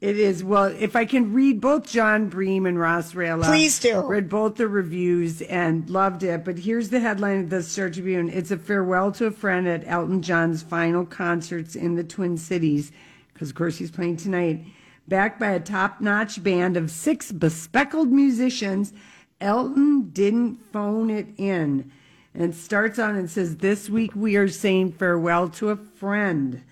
it 0.00 0.16
is 0.16 0.44
well. 0.44 0.64
If 0.64 0.94
I 0.94 1.04
can 1.04 1.32
read 1.32 1.60
both 1.60 1.88
Jon 1.88 2.28
Bream 2.28 2.66
and 2.66 2.78
Ross 2.78 3.14
Raihala, 3.14 3.46
Please 3.46 3.78
do. 3.80 4.06
Read 4.06 4.28
both 4.28 4.56
the 4.56 4.68
reviews 4.68 5.42
and 5.42 5.88
loved 5.90 6.22
it. 6.22 6.44
But 6.44 6.58
here's 6.58 6.90
the 6.90 7.00
headline 7.00 7.40
of 7.40 7.50
the 7.50 7.62
Star 7.62 7.90
Tribune: 7.90 8.28
It's 8.28 8.50
a 8.50 8.58
farewell 8.58 9.10
to 9.12 9.26
a 9.26 9.30
friend 9.30 9.66
at 9.66 9.86
Elton 9.86 10.22
John's 10.22 10.62
final 10.62 11.04
concerts 11.04 11.74
in 11.74 11.96
the 11.96 12.04
Twin 12.04 12.36
Cities, 12.36 12.92
because 13.32 13.50
of 13.50 13.56
course 13.56 13.78
he's 13.78 13.90
playing 13.90 14.18
tonight. 14.18 14.64
Backed 15.08 15.40
by 15.40 15.52
a 15.52 15.60
top-notch 15.60 16.42
band 16.42 16.76
of 16.76 16.90
six 16.90 17.32
bespectacled 17.32 18.12
musicians, 18.12 18.92
Elton 19.40 20.10
didn't 20.10 20.56
phone 20.70 21.08
it 21.08 21.28
in. 21.38 21.90
And 22.34 22.52
it 22.52 22.54
starts 22.54 22.98
on 22.98 23.16
and 23.16 23.30
says, 23.30 23.56
This 23.56 23.88
week 23.88 24.14
we 24.14 24.36
are 24.36 24.48
saying 24.48 24.92
farewell 24.92 25.48
to 25.50 25.70
a 25.70 25.76
friend. 25.76 26.62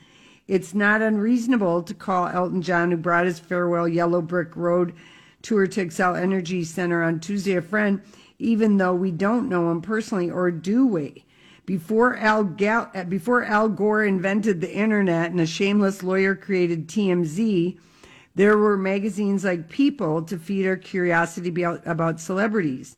It's 0.48 0.74
not 0.74 1.02
unreasonable 1.02 1.82
to 1.82 1.94
call 1.94 2.28
Elton 2.28 2.62
John, 2.62 2.92
who 2.92 2.96
brought 2.96 3.26
his 3.26 3.40
farewell 3.40 3.88
Yellow 3.88 4.22
Brick 4.22 4.54
Road 4.54 4.94
tour 5.42 5.66
to 5.66 5.86
Xcel 5.86 6.20
Energy 6.20 6.62
Center 6.62 7.02
on 7.02 7.20
Tuesday, 7.20 7.56
a 7.56 7.62
friend, 7.62 8.00
even 8.38 8.76
though 8.76 8.94
we 8.94 9.10
don't 9.10 9.48
know 9.48 9.70
him 9.70 9.82
personally, 9.82 10.30
or 10.30 10.50
do 10.50 10.86
we? 10.86 11.24
Before 11.66 12.16
Al, 12.16 12.44
Gal- 12.44 12.90
uh, 12.94 13.04
before 13.04 13.42
Al 13.42 13.68
Gore 13.68 14.04
invented 14.04 14.60
the 14.60 14.72
internet 14.72 15.32
and 15.32 15.40
a 15.40 15.46
shameless 15.46 16.04
lawyer 16.04 16.36
created 16.36 16.86
TMZ, 16.86 17.76
there 18.36 18.56
were 18.56 18.76
magazines 18.76 19.44
like 19.44 19.68
People 19.68 20.22
to 20.22 20.38
feed 20.38 20.66
our 20.66 20.76
curiosity 20.76 21.48
about, 21.48 21.84
about 21.86 22.20
celebrities. 22.20 22.96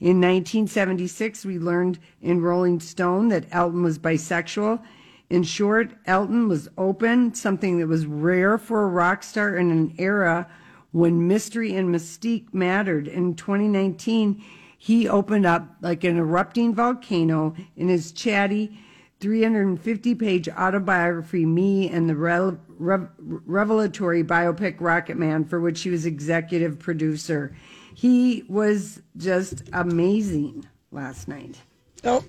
In 0.00 0.20
1976, 0.20 1.44
we 1.44 1.58
learned 1.58 2.00
in 2.20 2.40
Rolling 2.40 2.80
Stone 2.80 3.28
that 3.28 3.46
Elton 3.52 3.82
was 3.82 3.98
bisexual. 3.98 4.82
In 5.30 5.44
short, 5.44 5.92
Elton 6.06 6.48
was 6.48 6.68
open, 6.76 7.34
something 7.34 7.78
that 7.78 7.86
was 7.86 8.04
rare 8.04 8.58
for 8.58 8.82
a 8.82 8.88
rock 8.88 9.22
star 9.22 9.54
in 9.56 9.70
an 9.70 9.94
era 9.96 10.48
when 10.90 11.28
mystery 11.28 11.74
and 11.76 11.94
mystique 11.94 12.52
mattered. 12.52 13.06
In 13.06 13.36
2019, 13.36 14.42
he 14.76 15.08
opened 15.08 15.46
up 15.46 15.76
like 15.82 16.02
an 16.02 16.16
erupting 16.16 16.74
volcano 16.74 17.54
in 17.76 17.88
his 17.88 18.10
chatty 18.10 18.76
350 19.20 20.14
page 20.14 20.48
autobiography, 20.48 21.46
Me 21.46 21.88
and 21.88 22.08
the 22.08 22.16
Re- 22.16 22.56
Re- 22.78 23.06
Revelatory 23.18 24.24
biopic 24.24 24.76
Rocket 24.80 25.16
Man, 25.16 25.44
for 25.44 25.60
which 25.60 25.82
he 25.82 25.90
was 25.90 26.06
executive 26.06 26.78
producer. 26.78 27.54
He 27.94 28.44
was 28.48 29.02
just 29.16 29.62
amazing 29.72 30.66
last 30.90 31.28
night. 31.28 31.58
Oh, 32.02 32.24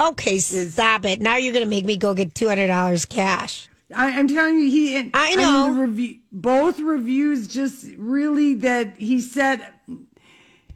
okay. 0.00 0.38
Stop 0.38 1.04
it. 1.04 1.20
Now 1.20 1.36
you're 1.36 1.52
going 1.52 1.64
to 1.64 1.70
make 1.70 1.84
me 1.84 1.96
go 1.96 2.14
get 2.14 2.34
two 2.34 2.48
hundred 2.48 2.68
dollars 2.68 3.04
cash. 3.04 3.68
I, 3.94 4.18
I'm 4.18 4.28
telling 4.28 4.58
you, 4.60 4.70
he. 4.70 5.10
I 5.14 5.36
mean, 5.36 5.38
know. 5.38 5.74
the 5.74 5.80
review, 5.80 6.18
both 6.30 6.78
reviews 6.78 7.48
just 7.48 7.86
really 7.96 8.54
that 8.54 8.96
he 8.96 9.20
said 9.20 9.66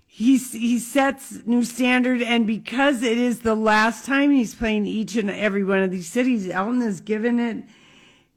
he 0.06 0.36
he 0.36 0.78
sets 0.78 1.44
new 1.46 1.64
standard, 1.64 2.22
and 2.22 2.46
because 2.46 3.02
it 3.02 3.18
is 3.18 3.40
the 3.40 3.54
last 3.54 4.04
time 4.04 4.30
he's 4.30 4.54
playing 4.54 4.86
each 4.86 5.16
and 5.16 5.30
every 5.30 5.64
one 5.64 5.80
of 5.80 5.90
these 5.90 6.08
cities, 6.08 6.48
Elton 6.48 6.80
has 6.80 7.00
given 7.00 7.38
it 7.38 7.64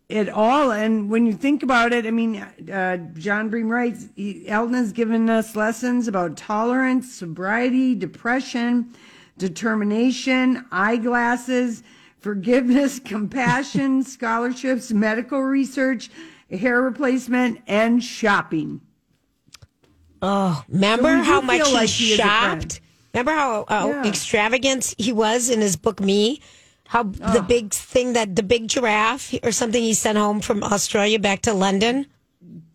it 0.10 0.30
all. 0.30 0.72
And 0.72 1.10
when 1.10 1.26
you 1.26 1.34
think 1.34 1.64
about 1.64 1.94
it, 1.94 2.06
I 2.06 2.12
mean, 2.12 2.38
uh, 2.38 2.98
Jon 3.16 3.50
Bream 3.50 3.70
writes, 3.70 4.08
he, 4.16 4.48
Elton 4.48 4.74
has 4.76 4.92
given 4.92 5.30
us 5.30 5.56
lessons 5.56 6.08
about 6.08 6.38
tolerance, 6.38 7.14
sobriety, 7.14 7.94
depression, 7.94 8.94
determination, 9.38 10.66
eyeglasses, 10.72 11.84
forgiveness, 12.20 13.00
compassion, 13.06 14.04
scholarships, 14.04 14.92
medical 14.92 15.42
research, 15.42 16.10
hair 16.50 16.82
replacement, 16.82 17.60
and 17.68 18.04
shopping. 18.04 18.82
Oh, 20.22 20.64
remember 20.68 21.10
So 21.10 21.16
we 21.16 21.22
do 21.22 21.24
how 21.24 21.42
much 21.42 21.58
feel 21.58 21.66
he 21.68 21.74
like 21.74 21.90
he 21.90 22.14
is 22.14 22.20
a 22.20 22.24
friend. 22.24 22.62
shopped? 22.64 22.82
Remember 23.14 23.32
how, 23.32 23.66
how 23.70 23.90
Yeah. 23.90 24.08
extravagant 24.08 24.94
he 24.98 25.14
was 25.14 25.50
in 25.50 25.62
his 25.62 25.76
book 25.76 26.00
Me? 26.00 26.42
How 26.88 27.04
the 27.04 27.40
oh. 27.40 27.42
big 27.42 27.74
thing 27.74 28.14
that 28.14 28.36
the 28.36 28.44
big 28.44 28.68
giraffe 28.70 29.34
or 29.44 29.52
something 29.52 29.84
he 29.84 29.94
sent 29.94 30.18
home 30.18 30.40
from 30.40 30.64
Australia 30.64 31.20
back 31.20 31.42
to 31.42 31.54
London? 31.54 32.06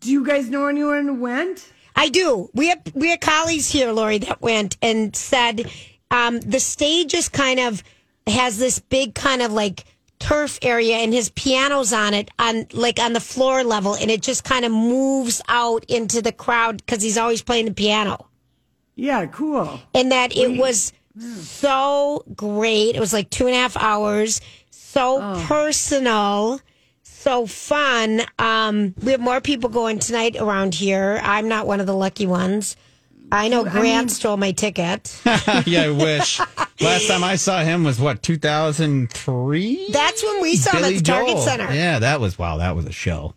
Do 0.01 0.11
you 0.11 0.25
guys 0.25 0.49
know 0.49 0.67
anyone 0.67 1.05
who 1.07 1.15
went? 1.15 1.71
I 1.95 2.09
do. 2.09 2.49
We 2.53 2.69
have 2.69 2.81
we 2.93 3.09
have 3.09 3.19
colleagues 3.21 3.69
here, 3.71 3.91
Lori, 3.91 4.19
that 4.19 4.41
went 4.41 4.77
and 4.81 5.15
said 5.15 5.69
um, 6.13 6.39
the 6.39 6.59
stage 6.59 7.13
is 7.13 7.27
kind 7.27 7.59
of 7.59 7.83
has 8.27 8.57
this 8.57 8.79
big 8.79 9.13
kind 9.15 9.41
of 9.41 9.51
like 9.51 9.83
turf 10.19 10.57
area, 10.61 10.95
and 10.97 11.11
his 11.13 11.29
piano's 11.31 11.91
on 11.91 12.13
it 12.13 12.31
on 12.39 12.65
like 12.71 12.99
on 12.99 13.11
the 13.13 13.19
floor 13.19 13.63
level, 13.63 13.95
and 13.95 14.09
it 14.09 14.21
just 14.21 14.43
kind 14.45 14.63
of 14.63 14.71
moves 14.71 15.41
out 15.49 15.83
into 15.89 16.21
the 16.21 16.31
crowd 16.31 16.77
because 16.77 17.01
he's 17.03 17.17
always 17.17 17.41
playing 17.41 17.65
the 17.65 17.73
piano. 17.73 18.27
Yeah, 18.95 19.25
cool. 19.25 19.81
And 19.93 20.11
that 20.11 20.37
it 20.37 20.57
was 20.57 20.93
so 21.41 22.23
great. 22.35 22.95
It 22.95 22.99
was 22.99 23.11
like 23.13 23.29
two 23.29 23.47
and 23.47 23.55
a 23.55 23.59
half 23.59 23.75
hours, 23.75 24.39
so 24.69 25.19
Oh. 25.21 25.45
personal. 25.47 26.59
So 27.03 27.45
fun. 27.47 28.21
Um, 28.37 28.93
we 29.01 29.11
have 29.11 29.21
more 29.21 29.39
people 29.41 29.69
going 29.69 29.97
tonight 29.99 30.35
around 30.37 30.75
here. 30.75 31.21
I'm 31.23 31.47
not 31.47 31.65
one 31.65 31.79
of 31.79 31.85
the 31.87 31.95
lucky 31.95 32.25
ones. 32.25 32.75
I 33.33 33.47
know 33.47 33.63
Grant 33.63 34.11
stole 34.11 34.37
my 34.37 34.51
ticket. 34.51 35.19
yeah, 35.65 35.85
I 35.85 35.89
wish. 35.89 36.39
Last 36.79 37.07
time 37.07 37.23
I 37.23 37.35
saw 37.35 37.61
him 37.61 37.83
was 37.83 37.99
what 37.99 38.21
2003. 38.21 39.87
That's 39.89 40.23
when 40.23 40.41
we 40.41 40.55
saw 40.55 40.77
him 40.77 40.83
at 40.83 40.93
the 40.93 41.01
Target 41.01 41.39
Center 41.39 41.73
Yeah, 41.73 41.97
that 41.97 42.19
was 42.19 42.37
wow. 42.37 42.57
That 42.57 42.75
was 42.75 42.85
a 42.85 42.91
show. 42.91 43.33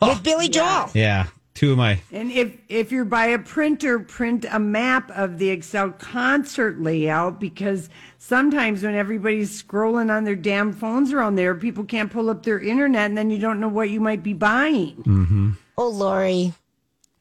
with 0.00 0.22
Billy 0.22 0.48
Joel. 0.48 0.90
Yeah, 0.94 1.26
two 1.54 1.72
of 1.72 1.78
my. 1.78 2.00
And 2.12 2.30
if 2.30 2.56
if 2.68 2.92
you're 2.92 3.04
by 3.04 3.26
a 3.26 3.40
printer, 3.40 3.98
print 3.98 4.46
a 4.48 4.60
map 4.60 5.10
of 5.10 5.38
the 5.38 5.48
Xcel 5.56 5.98
concert 5.98 6.80
layout 6.80 7.40
because 7.40 7.90
sometimes 8.18 8.84
when 8.84 8.94
everybody's 8.94 9.60
scrolling 9.60 10.16
on 10.16 10.22
their 10.22 10.36
damn 10.36 10.72
phones 10.72 11.12
around 11.12 11.34
there, 11.34 11.56
people 11.56 11.82
can't 11.82 12.12
pull 12.12 12.30
up 12.30 12.44
their 12.44 12.60
internet, 12.60 13.06
and 13.06 13.18
then 13.18 13.30
you 13.30 13.38
don't 13.38 13.58
know 13.58 13.68
what 13.68 13.90
you 13.90 14.00
might 14.00 14.22
be 14.22 14.32
buying. 14.32 14.94
Mm-hmm. 15.02 15.50
Oh, 15.76 15.88
Lori. 15.88 16.54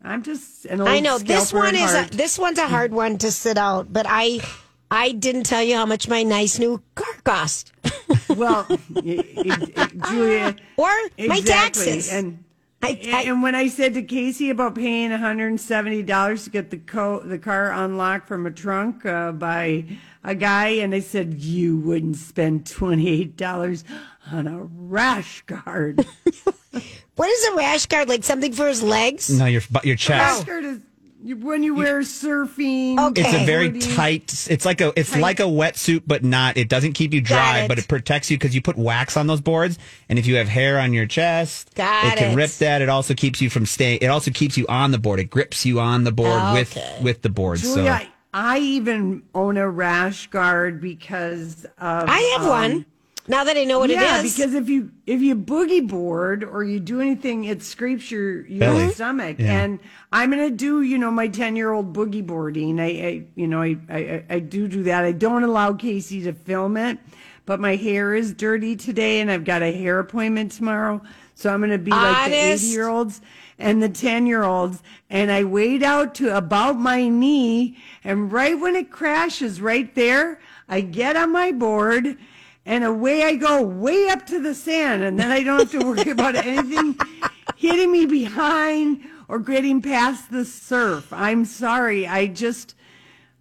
I'm 0.02 0.24
just 0.24 0.66
an 0.66 0.80
old 0.80 0.90
I 0.90 1.00
know 1.00 1.18
this 1.18 1.52
one 1.52 1.76
is 1.76 1.94
a, 1.94 2.08
this 2.12 2.40
one's 2.40 2.58
a 2.58 2.68
hard 2.68 2.94
one 2.94 3.18
to 3.20 3.32
sit 3.32 3.58
out, 3.58 3.92
but 3.92 4.06
I 4.08 4.40
I 4.90 5.12
didn't 5.12 5.44
tell 5.44 5.62
you 5.62 5.76
how 5.76 5.86
much 5.86 6.08
my 6.08 6.24
nice 6.24 6.58
new 6.58 6.82
car 6.96 7.14
cost. 7.24 7.74
well, 8.30 8.66
it, 8.70 8.80
it, 8.96 10.02
Julia, 10.04 10.56
or 10.78 10.88
my 11.18 11.38
exactly. 11.38 11.86
taxes. 11.86 12.12
And 12.12 12.44
I, 12.82 13.00
I, 13.14 13.24
and 13.24 13.44
when 13.44 13.56
I 13.56 13.68
said 13.68 13.94
to 13.96 14.02
Casey 14.02 14.50
about 14.50 14.76
paying 14.76 15.12
$170 15.12 16.44
to 16.44 16.50
get 16.50 16.72
the 16.72 16.78
co- 16.78 17.20
the 17.20 17.38
car 17.38 17.72
unlocked 17.72 18.28
from 18.28 18.46
a 18.46 18.52
trunk 18.52 19.06
uh, 19.06 19.34
by 19.34 19.86
a 20.24 20.34
guy, 20.34 20.70
and 20.70 20.94
they 20.94 21.02
said, 21.02 21.36
You 21.36 21.78
wouldn't 21.78 22.16
spend 22.16 22.66
$28 22.66 23.84
on 24.32 24.48
a 24.48 24.64
rash 24.64 25.42
guard. 25.42 26.06
what 27.20 27.30
is 27.30 27.46
a 27.48 27.56
rash 27.56 27.86
guard? 27.86 28.08
Like 28.08 28.24
something 28.24 28.54
for 28.54 28.68
his 28.68 28.82
legs? 28.82 29.30
No, 29.30 29.46
your 29.46 29.62
your 29.84 29.98
chest. 29.98 30.40
rash 30.40 30.48
guard 30.48 30.64
is 30.64 30.80
when 31.22 31.64
you 31.64 31.76
wear 31.76 32.00
surfing. 32.00 32.98
Okay. 33.10 33.22
It's 33.22 33.34
a 33.34 33.46
very 33.46 33.78
tight. 33.78 34.48
It's 34.50 34.64
like 34.64 34.80
a. 34.80 34.94
It's 34.96 35.12
Tight. 35.12 35.20
like 35.22 35.40
a 35.42 35.44
wetsuit, 35.44 36.04
but 36.08 36.24
not. 36.24 36.56
It 36.56 36.70
doesn't 36.70 36.94
keep 36.94 37.14
you 37.14 37.20
dry, 37.20 37.60
it. 37.60 37.68
but 37.68 37.78
it 37.78 37.90
protects 37.90 38.32
you 38.32 38.38
because 38.38 38.56
you 38.56 38.62
put 38.62 38.78
wax 38.78 39.18
on 39.18 39.28
those 39.28 39.42
boards. 39.42 39.78
And 40.08 40.18
if 40.18 40.28
you 40.28 40.38
have 40.38 40.48
hair 40.48 40.80
on 40.80 40.94
your 40.94 41.06
chest, 41.08 41.76
Got 41.76 42.14
it 42.14 42.18
can 42.20 42.32
it. 42.32 42.36
rip 42.36 42.52
that. 42.52 42.82
It 42.82 42.88
also 42.88 43.14
keeps 43.14 43.42
you 43.42 43.50
from 43.50 43.66
staying. 43.66 44.00
It 44.02 44.08
also 44.08 44.32
keeps 44.32 44.58
you 44.58 44.66
on 44.68 44.92
the 44.92 44.98
board. 44.98 45.20
It 45.20 45.26
grips 45.30 45.66
you 45.66 45.82
on 45.82 46.06
the 46.06 46.14
board 46.14 46.54
with 46.54 46.78
with 47.02 47.22
the 47.22 47.30
board. 47.30 47.60
Julia, 47.60 48.00
so 48.00 48.08
I 48.34 48.60
even 48.60 49.24
own 49.36 49.58
a 49.58 49.70
rash 49.70 50.28
guard 50.28 50.80
because 50.80 51.66
of. 51.66 52.06
I 52.08 52.20
have 52.38 52.44
um, 52.44 52.48
one. 52.48 52.86
Now 53.30 53.44
that 53.44 53.56
I 53.56 53.64
know 53.64 53.78
what 53.80 53.92
it 53.92 53.94
is. 53.94 54.02
yeah, 54.02 54.20
it 54.20 54.26
is. 54.26 54.36
because 54.36 54.54
if 54.56 54.68
you 54.70 54.92
if 55.06 55.22
you 55.22 55.36
boogie 55.36 55.88
board 55.88 56.44
or 56.44 56.64
you 56.64 56.80
do 56.80 57.00
anything, 57.00 57.44
it 57.46 57.62
scrapes 57.62 58.10
your 58.10 58.46
your 58.48 58.60
Belly. 58.60 58.92
stomach. 58.92 59.38
Yeah. 59.38 59.62
And 59.62 59.80
I'm 60.12 60.32
gonna 60.32 60.50
do 60.50 60.82
you 60.82 60.98
know 60.98 61.12
my 61.12 61.28
ten 61.28 61.56
year 61.56 61.72
old 61.72 61.94
boogie 61.94 62.26
boarding. 62.26 62.80
I, 62.80 62.86
I 62.86 63.24
you 63.36 63.48
know 63.48 63.62
I, 63.62 63.78
I 63.88 64.24
I 64.30 64.40
do 64.40 64.68
do 64.68 64.84
that. 64.84 65.06
I 65.06 65.12
don't 65.12 65.44
allow 65.44 65.74
Casey 65.74 66.24
to 66.24 66.34
film 66.34 66.76
it, 66.76 66.98
but 67.46 67.60
my 67.60 67.76
hair 67.76 68.16
is 68.16 68.34
dirty 68.34 68.76
today, 68.76 69.22
and 69.22 69.30
I've 69.30 69.46
got 69.46 69.62
a 69.62 69.72
hair 69.72 70.00
appointment 70.00 70.52
tomorrow. 70.52 71.00
So 71.36 71.54
I'm 71.54 71.62
gonna 71.62 71.78
be 71.78 71.92
like 71.92 72.32
the 72.32 72.36
eighty 72.36 72.66
year 72.66 72.88
olds 72.90 73.22
and 73.60 73.82
the 73.84 73.90
ten 73.90 74.26
year 74.26 74.44
olds, 74.44 74.82
and 75.08 75.32
I 75.32 75.44
wade 75.44 75.84
out 75.84 76.16
to 76.16 76.36
about 76.36 76.80
my 76.80 77.08
knee, 77.08 77.78
and 78.04 78.32
right 78.32 78.60
when 78.60 78.76
it 78.76 78.90
crashes, 78.90 79.62
right 79.62 79.94
there, 79.94 80.40
I 80.68 80.82
get 80.82 81.16
on 81.16 81.32
my 81.32 81.52
board 81.52 82.18
and 82.70 82.84
away 82.84 83.24
I 83.24 83.36
go, 83.36 83.64
way 83.64 84.10
up 84.10 84.28
to 84.28 84.40
the 84.40 84.54
sand, 84.54 85.02
and 85.02 85.20
then 85.20 85.32
I 85.32 85.42
don't 85.42 85.58
have 85.58 85.72
to 85.72 85.80
worry 85.80 86.12
about 86.12 86.36
anything 86.36 86.96
hitting 87.56 87.92
me 87.92 88.06
behind 88.06 89.04
or 89.28 89.40
getting 89.40 89.82
past 89.82 90.30
the 90.32 90.46
surf. 90.46 91.12
I'm 91.12 91.46
sorry. 91.46 92.06
I 92.06 92.28
just, 92.28 92.76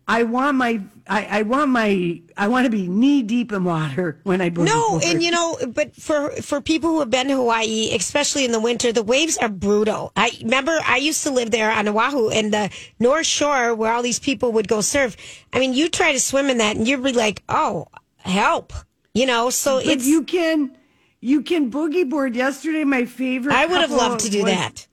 I 0.09 0.23
want 0.23 0.57
my, 0.57 0.81
I, 1.07 1.41
I 1.41 1.43
want 1.43 1.71
my, 1.71 2.23
I 2.39 2.49
want 2.49 2.65
to 2.65 2.71
be 2.71 2.89
knee 2.89 3.23
deep 3.23 3.53
in 3.53 3.65
water 3.65 4.19
when 4.23 4.41
I 4.41 4.49
boogie 4.49 4.65
no, 4.65 4.93
board. 4.93 5.05
and 5.05 5.23
you 5.23 5.31
know, 5.31 5.59
but 5.75 5.95
for 5.95 6.31
for 6.41 6.63
people 6.63 6.89
who 6.89 7.01
have 7.01 7.11
been 7.11 7.29
to 7.29 7.37
Hawaii, 7.37 7.95
especially 7.95 8.47
in 8.47 8.53
the 8.53 8.61
winter, 8.61 8.95
the 8.95 9.03
waves 9.03 9.37
are 9.37 9.51
brutal. 9.51 10.11
I 10.17 10.31
remember 10.43 10.79
I 10.87 10.97
used 10.97 11.23
to 11.25 11.31
live 11.31 11.51
there 11.51 11.71
on 11.71 11.87
Oahu 11.87 12.31
and 12.31 12.51
the 12.51 12.71
North 12.99 13.27
Shore 13.27 13.75
where 13.75 13.93
all 13.93 14.01
these 14.03 14.21
people 14.21 14.53
would 14.53 14.69
go 14.69 14.81
surf. 14.81 15.19
I 15.53 15.59
mean, 15.59 15.75
you 15.75 15.91
try 15.91 16.13
to 16.13 16.21
swim 16.21 16.49
in 16.49 16.57
that 16.59 16.77
and 16.77 16.89
you'd 16.89 17.03
be 17.03 17.13
like, 17.13 17.43
"Oh, 17.51 17.89
help." 18.17 18.73
You 19.15 19.27
know, 19.27 19.51
so 19.51 19.77
but 19.79 19.87
it's 19.87 20.07
you 20.07 20.23
can, 20.23 20.77
you 21.21 21.43
can 21.43 21.71
boogie 21.71 22.09
board. 22.09 22.37
Yesterday, 22.37 22.85
my 22.85 23.05
favorite. 23.05 23.55
I 23.55 23.67
would 23.67 23.81
have 23.81 23.91
loved 23.91 24.21
to 24.21 24.31
do 24.31 24.43
was- 24.45 24.53
that. 24.53 24.87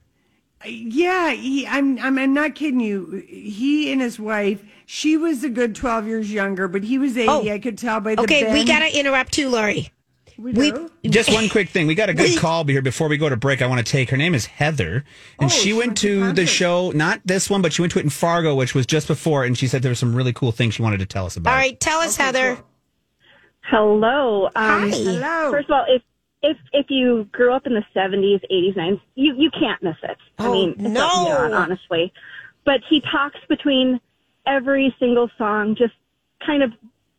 Yeah, 0.67 1.31
he, 1.31 1.67
I'm, 1.67 1.99
I'm, 1.99 2.17
I'm 2.17 2.33
not 2.33 2.55
kidding 2.55 2.79
you. 2.79 3.23
He 3.27 3.91
and 3.91 4.01
his 4.01 4.19
wife, 4.19 4.63
she 4.87 5.15
was 5.15 5.43
a 5.43 5.49
good 5.49 5.75
12 5.75 6.07
years 6.07 6.31
younger, 6.33 6.67
but 6.67 6.83
he 6.83 6.97
was 6.97 7.15
80. 7.15 7.29
Oh. 7.29 7.47
I 7.47 7.59
could 7.59 7.77
tell 7.77 7.99
by 7.99 8.15
the 8.15 8.23
Okay, 8.23 8.51
we 8.51 8.65
got 8.65 8.79
to 8.79 8.97
interrupt 8.97 9.33
too, 9.33 9.49
Lori. 9.49 9.91
We 10.39 10.53
we- 10.53 10.89
just 11.09 11.31
one 11.31 11.49
quick 11.51 11.69
thing. 11.69 11.85
We 11.85 11.93
got 11.93 12.09
a 12.09 12.13
good 12.15 12.31
We- 12.31 12.37
call 12.37 12.65
here 12.65 12.81
before 12.81 13.07
we 13.07 13.17
go 13.17 13.29
to 13.29 13.37
break. 13.37 13.61
I 13.61 13.67
want 13.67 13.85
to 13.85 13.89
take. 13.89 14.09
Her 14.09 14.17
name 14.17 14.33
is 14.33 14.47
Heather, 14.47 15.05
and 15.39 15.45
Oh, 15.45 15.53
she 15.53 15.65
she 15.69 15.73
went 15.73 15.87
went 15.89 15.97
to 15.99 16.27
to 16.27 16.33
the 16.33 16.45
show, 16.47 16.91
not 16.91 17.21
this 17.25 17.47
one, 17.49 17.61
but 17.61 17.71
she 17.71 17.81
went 17.83 17.91
to 17.93 17.99
it 17.99 18.03
in 18.03 18.09
Fargo, 18.09 18.55
which 18.55 18.73
was 18.73 18.85
just 18.87 19.07
before, 19.07 19.43
and 19.45 19.55
she 19.57 19.67
said 19.67 19.81
there 19.83 19.91
were 19.91 19.95
some 19.95 20.15
really 20.15 20.33
cool 20.33 20.51
things 20.51 20.73
she 20.73 20.81
wanted 20.81 20.99
to 20.99 21.05
tell 21.05 21.25
us 21.27 21.37
about. 21.37 21.51
All 21.51 21.57
right, 21.57 21.79
tell 21.79 21.99
us, 22.01 22.17
Heather. 22.17 22.57
Hello. 23.69 24.45
Um, 24.47 24.51
Hi. 24.55 24.89
Hello. 24.89 25.51
First 25.51 25.69
of 25.69 25.71
all, 25.75 25.85
if 25.87 26.01
if 26.41 26.57
if 26.73 26.85
you 26.89 27.27
grew 27.31 27.53
up 27.53 27.65
in 27.65 27.73
the 27.73 27.83
seventies, 27.93 28.39
eighties, 28.49 28.75
nineties, 28.75 28.99
you 29.15 29.35
you 29.35 29.49
can't 29.51 29.81
miss 29.81 29.95
it. 30.03 30.17
I 30.37 30.47
Oh, 30.47 30.51
mean, 30.51 30.75
no. 30.77 31.01
up 31.01 31.25
beyond, 31.27 31.53
honestly. 31.55 32.13
But 32.65 32.81
he 32.89 33.01
talks 33.11 33.39
between 33.49 33.99
every 34.45 34.95
single 34.99 35.29
song, 35.37 35.75
just 35.75 35.93
kind 36.45 36.61
of 36.63 36.71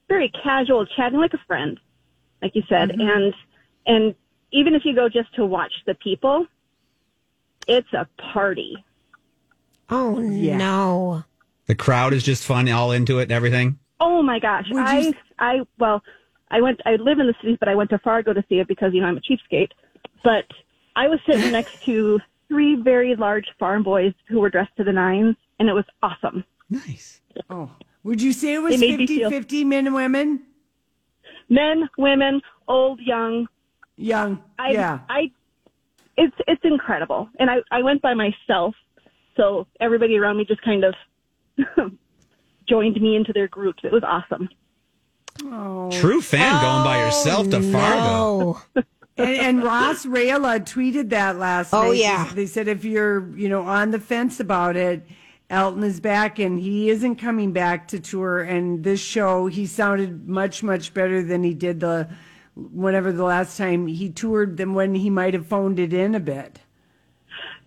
very 0.08 0.30
casual, 0.42 0.86
chatting 0.86 1.18
like 1.18 1.34
a 1.34 1.40
friend, 1.46 1.78
like 2.42 2.54
you 2.54 2.62
said, 2.68 2.90
Mm-hmm. 2.90 3.00
and 3.00 3.34
and 3.86 4.14
even 4.52 4.74
if 4.74 4.84
you 4.84 4.94
go 4.94 5.08
just 5.08 5.34
to 5.34 5.44
watch 5.44 5.72
the 5.86 5.94
people, 5.94 6.46
it's 7.66 7.92
a 7.92 8.06
party. 8.32 8.84
Oh 9.90 10.20
yeah. 10.20 10.56
no. 10.56 11.24
The 11.66 11.74
crowd 11.74 12.12
is 12.12 12.22
just 12.22 12.44
fun, 12.44 12.68
all 12.68 12.92
into 12.92 13.18
it 13.18 13.24
and 13.24 13.32
everything. 13.32 13.78
Oh 13.98 14.22
my 14.22 14.38
gosh. 14.38 14.66
Would 14.70 14.84
I 14.84 14.98
you- 15.00 15.14
I 15.38 15.60
well, 15.78 16.02
I 16.50 16.60
went 16.60 16.80
I 16.86 16.96
live 16.96 17.18
in 17.18 17.26
the 17.26 17.34
city, 17.40 17.56
but 17.58 17.68
I 17.68 17.74
went 17.74 17.90
to 17.90 17.98
Fargo 17.98 18.32
to 18.32 18.44
see 18.48 18.60
it 18.60 18.68
because, 18.68 18.92
you 18.94 19.00
know, 19.00 19.08
I'm 19.08 19.16
a 19.16 19.20
cheapskate. 19.20 19.70
But 20.22 20.44
I 20.94 21.08
was 21.08 21.18
sitting 21.28 21.52
next 21.52 21.82
to 21.84 22.20
three 22.48 22.76
very 22.80 23.16
large 23.16 23.46
farm 23.58 23.82
boys 23.82 24.12
who 24.28 24.40
were 24.40 24.50
dressed 24.50 24.76
to 24.76 24.84
the 24.84 24.92
nines 24.92 25.36
and 25.58 25.68
it 25.68 25.72
was 25.72 25.84
awesome. 26.02 26.44
Nice. 26.70 27.20
Oh, 27.50 27.70
would 28.04 28.22
you 28.22 28.32
say 28.32 28.54
it 28.54 28.58
was 28.58 28.78
They 28.80 28.90
made 28.90 28.98
me 29.00 29.06
50 29.06 29.18
feel- 29.18 29.30
50 29.30 29.64
men 29.64 29.86
and 29.86 29.94
women? 29.94 30.42
Men, 31.48 31.88
women, 31.98 32.40
old, 32.66 33.00
young. 33.00 33.46
Young. 33.96 34.42
I 34.58 34.70
yeah. 34.70 34.98
I 35.08 35.30
it's 36.16 36.36
it's 36.48 36.62
incredible. 36.64 37.28
And 37.38 37.50
I, 37.50 37.56
I 37.70 37.82
went 37.82 38.02
by 38.02 38.14
myself, 38.14 38.74
so 39.36 39.66
everybody 39.80 40.16
around 40.16 40.38
me 40.38 40.44
just 40.44 40.62
kind 40.62 40.84
of 40.84 40.94
joined 42.68 43.00
me 43.00 43.16
into 43.16 43.32
their 43.32 43.48
groups. 43.48 43.80
It 43.84 43.92
was 43.92 44.02
awesome. 44.02 44.48
Oh. 45.44 45.90
True 45.92 46.20
fan 46.20 46.62
going 46.62 46.84
by 46.84 47.04
yourself 47.04 47.50
to 47.50 47.56
oh, 47.58 47.72
Fargo. 47.72 48.62
No. 48.74 48.82
and, 49.16 49.36
and 49.36 49.64
Ross 49.64 50.06
Raihala 50.06 50.60
tweeted 50.60 51.10
that 51.10 51.36
last 51.36 51.72
Oh, 51.72 51.88
night. 51.88 51.98
yeah. 51.98 52.30
They 52.34 52.46
said 52.46 52.68
if 52.68 52.84
you're, 52.84 53.36
you 53.36 53.48
know, 53.48 53.62
on 53.62 53.90
the 53.90 54.00
fence 54.00 54.40
about 54.40 54.76
it, 54.76 55.06
Elton 55.48 55.84
is 55.84 56.00
back 56.00 56.38
and 56.38 56.58
he 56.58 56.90
isn't 56.90 57.16
coming 57.16 57.52
back 57.52 57.88
to 57.88 58.00
tour. 58.00 58.40
And 58.40 58.82
this 58.82 59.00
show, 59.00 59.46
he 59.46 59.66
sounded 59.66 60.28
much, 60.28 60.62
much 60.62 60.92
better 60.92 61.22
than 61.22 61.44
he 61.44 61.54
did 61.54 61.80
the 61.80 62.08
whenever 62.56 63.12
the 63.12 63.24
last 63.24 63.58
time 63.58 63.86
he 63.86 64.08
toured 64.08 64.56
than 64.56 64.72
when 64.74 64.94
he 64.94 65.10
might 65.10 65.34
have 65.34 65.46
phoned 65.46 65.78
it 65.78 65.92
in 65.92 66.14
a 66.14 66.20
bit. 66.20 66.58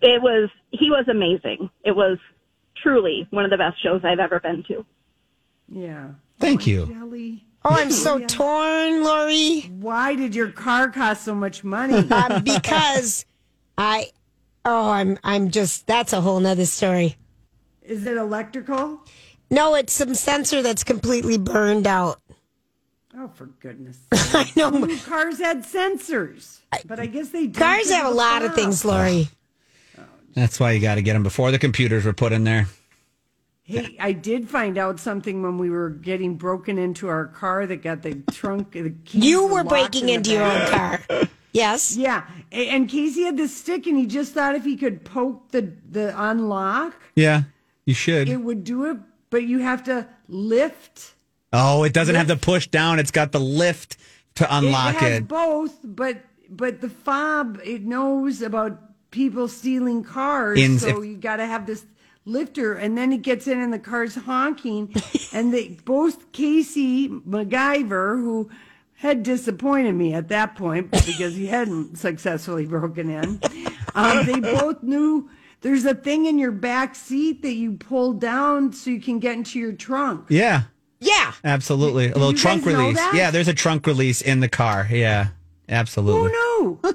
It 0.02 0.20
was 0.20 0.50
he 0.72 0.90
was 0.90 1.06
amazing. 1.08 1.70
It 1.84 1.92
was 1.94 2.18
truly 2.82 3.26
one 3.30 3.44
of 3.44 3.50
the 3.50 3.56
best 3.56 3.82
shows 3.82 4.00
I've 4.04 4.18
ever 4.18 4.40
been 4.40 4.64
to. 4.68 4.84
Yeah. 5.68 6.08
Thank 6.38 6.66
you. 6.66 6.86
Jelly. 6.86 7.44
Oh, 7.62 7.74
I'm 7.74 7.90
so 7.90 8.18
torn, 8.20 9.04
Lori. 9.04 9.60
Why 9.80 10.14
did 10.14 10.34
your 10.34 10.50
car 10.50 10.88
cost 10.88 11.24
so 11.24 11.34
much 11.34 11.62
money? 11.62 12.06
Uh, 12.10 12.40
because 12.40 13.26
I, 13.76 14.06
oh, 14.64 14.90
I'm, 14.90 15.18
I'm 15.22 15.50
just. 15.50 15.86
That's 15.86 16.12
a 16.12 16.20
whole 16.20 16.40
nother 16.40 16.64
story. 16.64 17.16
Is 17.82 18.06
it 18.06 18.16
electrical? 18.16 19.00
No, 19.50 19.74
it's 19.74 19.92
some 19.92 20.14
sensor 20.14 20.62
that's 20.62 20.84
completely 20.84 21.36
burned 21.36 21.86
out. 21.86 22.20
Oh, 23.16 23.28
for 23.28 23.46
goodness. 23.46 23.98
I 24.12 24.50
know. 24.56 24.70
New 24.70 24.98
cars 25.00 25.38
had 25.38 25.64
sensors, 25.64 26.60
but 26.86 27.00
I 27.00 27.06
guess 27.06 27.30
they 27.30 27.42
didn't 27.42 27.56
Cars 27.56 27.90
have 27.90 28.06
a 28.06 28.14
lot 28.14 28.42
of 28.42 28.54
things, 28.54 28.84
Lori. 28.84 29.28
That's 30.34 30.60
why 30.60 30.72
you 30.72 30.80
got 30.80 30.94
to 30.94 31.02
get 31.02 31.14
them 31.14 31.24
before 31.24 31.50
the 31.50 31.58
computers 31.58 32.04
were 32.04 32.12
put 32.12 32.32
in 32.32 32.44
there. 32.44 32.68
Hey, 33.70 33.96
I 34.00 34.12
did 34.12 34.48
find 34.48 34.76
out 34.78 34.98
something 35.00 35.42
when 35.42 35.58
we 35.58 35.70
were 35.70 35.90
getting 35.90 36.36
broken 36.36 36.76
into 36.78 37.08
our 37.08 37.26
car 37.26 37.66
that 37.66 37.82
got 37.82 38.02
the 38.02 38.16
trunk. 38.32 38.72
The 38.72 38.90
keys 39.04 39.24
You 39.24 39.46
were 39.46 39.62
were 39.62 39.64
breaking 39.64 40.08
in 40.08 40.16
into 40.16 40.32
your 40.32 40.42
own 40.44 40.68
car. 40.70 41.00
Yes. 41.52 41.96
Yeah, 41.96 42.24
and 42.52 42.88
Casey 42.88 43.22
had 43.24 43.36
this 43.36 43.56
stick, 43.56 43.86
and 43.86 43.96
he 43.98 44.06
just 44.06 44.32
thought 44.34 44.54
if 44.54 44.64
he 44.64 44.76
could 44.76 45.04
poke 45.04 45.50
the 45.50 45.72
the 45.90 46.14
unlock, 46.16 46.94
Yeah, 47.16 47.42
you 47.86 47.94
should. 47.94 48.28
it 48.28 48.36
would 48.38 48.64
do 48.64 48.84
it. 48.90 48.98
But 49.30 49.44
you 49.44 49.58
have 49.60 49.84
to 49.84 50.06
lift. 50.28 51.14
oh, 51.52 51.84
it 51.84 51.92
doesn't 51.92 52.14
have 52.16 52.26
the 52.28 52.36
push 52.36 52.66
down. 52.68 52.98
It's 52.98 53.10
got 53.10 53.32
the 53.32 53.40
lift 53.40 53.96
to 54.36 54.56
unlock 54.56 54.94
it 54.96 55.00
has 55.00 55.18
it. 55.18 55.28
both, 55.28 55.76
but 55.84 56.18
but 56.48 56.80
the 56.80 56.88
fob 56.88 57.60
it 57.64 57.82
knows 57.82 58.42
about 58.42 58.78
people 59.10 59.46
stealing 59.48 60.02
cars, 60.04 60.58
In- 60.58 60.78
so 60.78 61.00
if- 61.02 61.06
you 61.08 61.16
got 61.16 61.36
to 61.36 61.46
have 61.46 61.66
this 61.66 61.84
lifter, 62.24 62.74
and 62.74 62.96
then 62.96 63.10
he 63.10 63.18
gets 63.18 63.46
in 63.46 63.60
and 63.60 63.72
the 63.72 63.78
car's 63.78 64.14
honking, 64.14 64.94
and 65.32 65.52
they 65.52 65.68
both 65.84 66.30
Casey 66.32 67.08
MacGyver 67.08 68.16
who 68.20 68.50
had 68.94 69.22
disappointed 69.22 69.92
me 69.94 70.12
at 70.12 70.28
that 70.28 70.54
point 70.56 70.90
because 70.90 71.34
he 71.34 71.46
hadn't 71.46 71.96
successfully 71.98 72.66
broken 72.66 73.08
in. 73.10 73.40
Um, 73.94 74.26
they 74.26 74.40
both 74.40 74.82
knew. 74.82 75.30
There's 75.62 75.84
a 75.84 75.94
thing 75.94 76.24
in 76.26 76.38
your 76.38 76.52
back 76.52 76.94
seat 76.94 77.42
that 77.42 77.52
you 77.52 77.72
pull 77.72 78.14
down 78.14 78.72
so 78.72 78.88
you 78.90 79.00
can 79.00 79.18
get 79.18 79.34
into 79.36 79.58
your 79.58 79.72
trunk. 79.72 80.26
Yeah, 80.30 80.62
Yeah. 81.00 81.32
absolutely. 81.44 82.06
A 82.10 82.14
little 82.14 82.32
trunk 82.32 82.64
release. 82.64 82.98
Yeah, 83.12 83.30
there's 83.30 83.48
a 83.48 83.52
trunk 83.54 83.86
release 83.86 84.22
in 84.22 84.40
the 84.40 84.48
car. 84.48 84.86
Yeah, 84.90 85.28
absolutely. 85.68 86.30
Oh 86.34 86.78
no! 86.82 86.90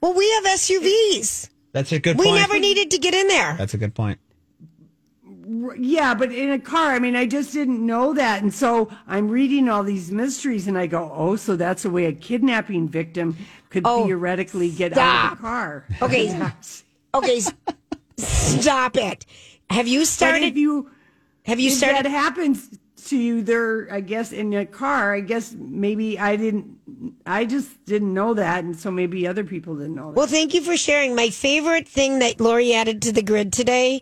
Well, 0.00 0.14
we 0.14 0.30
have 0.32 0.44
SUVs. 0.44 1.50
That's 1.72 1.92
a 1.92 1.98
good 1.98 2.18
We 2.18 2.24
point. 2.24 2.34
We 2.34 2.40
never 2.40 2.58
needed 2.58 2.90
to 2.92 2.98
get 2.98 3.14
in 3.14 3.28
there. 3.28 3.54
That's 3.56 3.74
a 3.74 3.78
good 3.78 3.94
point. 3.94 4.18
Yeah, 5.76 6.14
but 6.14 6.32
in 6.32 6.50
a 6.50 6.58
car, 6.58 6.92
I 6.92 6.98
mean, 6.98 7.16
I 7.16 7.26
just 7.26 7.52
didn't 7.52 7.84
know 7.84 8.14
that. 8.14 8.42
And 8.42 8.52
so 8.52 8.90
I'm 9.06 9.28
reading 9.28 9.68
all 9.68 9.82
these 9.82 10.10
mysteries 10.10 10.66
and 10.68 10.76
I 10.78 10.86
go, 10.86 11.10
oh, 11.14 11.36
so 11.36 11.56
that's 11.56 11.84
a 11.84 11.90
way 11.90 12.06
a 12.06 12.12
kidnapping 12.12 12.88
victim 12.88 13.36
could 13.70 13.82
Oh, 13.86 14.04
theoretically 14.06 14.70
get 14.70 14.92
out 14.92 14.98
of 14.98 15.04
stop. 15.04 15.36
the 15.38 15.42
car. 15.42 15.86
Okay. 16.02 16.50
Okay. 17.14 17.42
Stop 18.16 18.96
it. 18.96 19.26
Have 19.68 19.86
you 19.86 20.00
But 20.00 20.06
started? 20.08 20.44
if 20.44 20.56
you, 20.56 20.90
have 21.44 21.60
you 21.60 21.68
if 21.68 21.76
started? 21.76 22.06
that 22.06 22.10
happens 22.10 22.70
to 23.12 23.18
you 23.18 23.42
there, 23.42 23.88
I 23.92 24.00
guess, 24.00 24.32
in 24.32 24.52
a 24.54 24.66
car, 24.66 25.14
I 25.14 25.20
guess 25.20 25.54
maybe 25.56 26.18
I 26.18 26.36
didn't, 26.36 26.78
I 27.24 27.44
just 27.44 27.84
didn't 27.84 28.12
know 28.12 28.34
that. 28.34 28.64
And 28.64 28.74
so 28.76 28.90
maybe 28.90 29.26
other 29.26 29.44
people 29.44 29.76
didn't 29.76 29.94
know 29.94 30.08
that. 30.08 30.16
Well, 30.16 30.26
thank 30.26 30.54
you 30.54 30.62
for 30.62 30.76
sharing. 30.76 31.14
My 31.14 31.30
favorite 31.30 31.86
thing 31.86 32.18
that 32.18 32.40
Lori 32.40 32.74
added 32.74 33.02
to 33.02 33.12
the 33.12 33.22
grid 33.22 33.52
today 33.52 34.00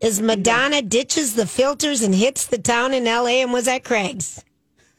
is 0.00 0.20
Madonna 0.20 0.80
ditches 0.80 1.34
the 1.34 1.46
filters 1.46 2.02
and 2.02 2.14
hits 2.14 2.46
the 2.46 2.58
town 2.58 2.94
in 2.94 3.04
LA 3.04 3.42
and 3.42 3.52
was 3.52 3.68
at 3.68 3.84
Craig's. 3.84 4.44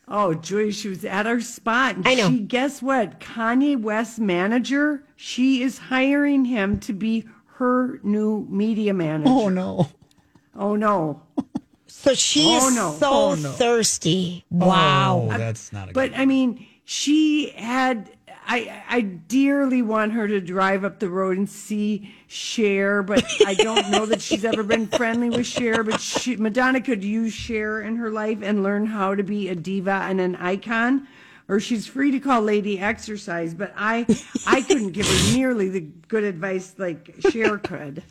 Oh, 0.08 0.34
Joy, 0.34 0.72
she 0.72 0.90
was 0.90 1.06
at 1.06 1.26
our 1.26 1.42
spot. 1.42 1.96
And 1.96 2.08
I 2.08 2.14
know. 2.16 2.30
She, 2.30 2.40
guess 2.40 2.82
what? 2.82 3.20
Kanye 3.20 3.82
West's 3.82 4.20
manager, 4.20 5.06
she 5.16 5.64
is 5.64 5.78
hiring 5.78 6.46
him 6.46 6.80
to 6.82 6.94
be 6.94 7.26
her 7.56 8.00
new 8.04 8.46
media 8.50 8.94
manager. 8.94 9.32
Oh 9.32 9.50
no. 9.50 9.88
Oh, 10.56 10.76
no. 10.76 11.23
So 12.04 12.14
she 12.14 12.44
Oh, 12.46 12.68
is 12.68 12.76
no. 12.76 12.96
so 13.00 13.10
Oh, 13.12 13.36
no. 13.36 13.52
thirsty. 13.54 14.44
Oh, 14.54 14.68
wow. 14.68 15.30
Oh, 15.32 15.38
that's 15.38 15.72
not 15.72 15.90
a 15.90 15.94
But 15.94 16.12
good 16.12 16.20
I 16.20 16.26
mean, 16.26 16.66
she 16.86 17.50
had. 17.56 18.10
I 18.46 18.84
I 18.90 19.00
dearly 19.02 19.82
want 19.82 20.12
her 20.12 20.28
to 20.28 20.42
drive 20.42 20.84
up 20.84 21.00
the 21.00 21.10
road 21.10 21.38
and 21.38 21.50
see 21.50 22.14
Cher, 22.28 23.02
but 23.02 23.24
I 23.48 23.54
don't 23.54 23.90
know 23.90 24.06
that 24.06 24.20
she's 24.22 24.44
ever 24.44 24.64
been 24.64 24.88
friendly 24.88 25.30
with 25.30 25.46
Cher. 25.48 25.82
But 25.82 26.02
she, 26.02 26.36
Madonna 26.36 26.82
could 26.82 27.06
use 27.06 27.32
Cher 27.32 27.80
in 27.82 27.96
her 27.96 28.10
life 28.12 28.40
and 28.42 28.62
learn 28.62 28.86
how 28.88 29.16
to 29.16 29.24
be 29.24 29.48
a 29.48 29.56
diva 29.56 30.02
and 30.10 30.20
an 30.20 30.36
icon, 30.36 31.08
or 31.48 31.62
she's 31.62 31.88
free 31.88 32.12
to 32.12 32.20
call 32.20 32.42
Lady 32.42 32.78
Exercise. 32.82 33.54
But 33.54 33.74
I 33.78 34.06
I 34.46 34.60
couldn't 34.62 34.92
give 34.92 35.08
her 35.08 35.38
nearly 35.38 35.70
the 35.70 35.80
good 36.10 36.26
advice 36.26 36.76
like 36.78 37.16
Cher 37.32 37.58
could. 37.58 38.04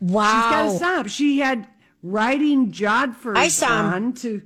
Wow. 0.00 0.30
She's 0.30 0.50
got 0.50 0.62
to 0.70 0.76
stop. 0.76 1.08
She 1.08 1.38
had 1.40 1.66
riding 2.04 2.70
jodhpurs 2.70 3.36
I 3.36 3.48
saw 3.48 3.78
'em. 3.78 3.86
on 3.94 4.12
to 4.14 4.42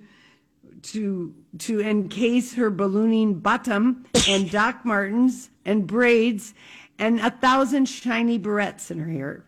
to 0.81 1.35
to 1.59 1.81
encase 1.81 2.55
her 2.55 2.71
ballooning 2.71 3.41
bottom 3.41 4.07
and 4.29 4.49
Doc 4.53 4.85
Martens 4.85 5.51
and 5.65 5.87
braids 5.87 6.55
and 6.99 7.19
a 7.21 7.31
thousand 7.31 7.87
shiny 7.87 8.39
barrettes 8.39 8.91
in 8.91 9.01
her 9.01 9.11
hair. 9.11 9.45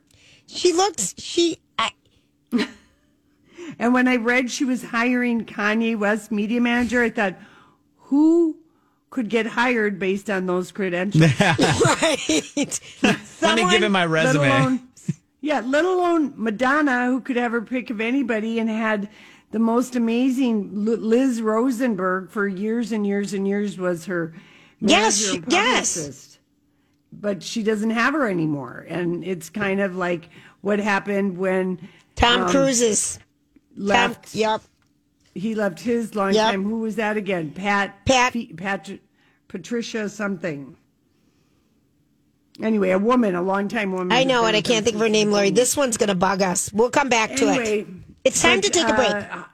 She 0.47 0.73
looks. 0.73 1.15
She. 1.17 1.59
I, 1.79 1.93
And 3.79 3.95
when 3.95 4.09
I 4.09 4.17
read 4.17 4.51
she 4.51 4.65
was 4.65 4.83
hiring 4.83 5.45
Kanye 5.45 5.97
West 5.97 6.33
media 6.33 6.61
manager, 6.61 7.03
I 7.03 7.11
thought, 7.11 7.37
who 7.97 8.57
could 9.11 9.29
get 9.29 9.47
hired 9.47 9.99
based 9.99 10.29
on 10.29 10.47
those 10.47 10.73
credentials? 10.73 11.23
right. 11.41 12.81
Let 13.41 13.57
me 13.57 13.71
give 13.71 13.83
him 13.85 13.93
my 13.93 14.07
let 14.07 14.35
resume. 14.35 14.81
Yeah, 15.41 15.61
let 15.61 15.85
alone 15.85 16.35
Madonna, 16.37 17.07
who 17.07 17.21
could 17.21 17.37
have 17.37 17.53
her 17.53 17.63
pick 17.63 17.91
of 17.91 18.01
anybody 18.01 18.59
and 18.59 18.69
had 18.69 19.09
the 19.51 19.59
most 19.59 19.97
amazing 19.97 20.71
Liz 20.85 21.43
Rosenberg 21.43 22.31
for 22.31 22.47
years 22.47 22.93
and 22.93 23.07
years 23.07 23.33
and 23.33 23.47
years 23.49 23.79
was 23.79 24.05
her 24.07 24.33
Yes, 24.81 25.21
manager 25.21 25.43
and 25.45 25.53
she- 25.53 25.57
yes. 25.57 26.39
But 27.13 27.43
she 27.43 27.63
doesn't 27.65 27.91
have 27.91 28.15
her 28.15 28.29
anymore, 28.29 28.87
and 28.89 29.25
it's 29.25 29.51
kind 29.51 29.81
of 29.81 29.97
like 29.97 30.29
what 30.61 30.79
happened 30.79 31.37
when 31.37 31.89
Tom 32.15 32.43
um, 32.43 32.51
Cruise 32.51 32.81
is. 32.81 33.19
left. 33.77 34.33
Yep. 34.35 34.63
He 35.35 35.55
left 35.57 35.81
his 35.81 36.15
long 36.15 36.35
Yep. 36.35 36.51
time. 36.53 36.63
Who 36.65 36.79
was 36.81 36.95
that 36.97 37.17
again? 37.17 37.51
Pat. 37.51 38.05
Pat. 38.07 38.35
Pat. 38.57 38.91
Patricia 39.49 40.09
something. 40.09 40.77
Anyway, 42.63 42.91
a 42.91 42.99
woman, 42.99 43.35
a 43.35 43.43
long 43.43 43.69
time 43.69 43.93
woman. 43.93 44.13
I 44.13 44.25
know 44.25 44.43
who's 44.43 44.51
it. 44.51 44.57
I 44.57 44.61
can't 44.63 44.85
think 44.85 44.97
of 44.97 45.01
her 45.03 45.09
name, 45.09 45.31
Lori. 45.31 45.51
This 45.51 45.77
one's 45.77 45.97
going 45.97 46.09
to 46.09 46.15
bug 46.15 46.43
us. 46.43 46.73
We'll 46.73 46.91
come 46.91 47.09
back 47.09 47.35
to 47.37 47.47
Anyway, 47.49 47.81
it. 47.81 47.87
It's 48.25 48.43
time 48.43 48.59
but, 48.59 48.65
to 48.65 48.71
take 48.71 48.89
a 48.89 48.95
break. 48.95 49.11
uh, 49.11 49.45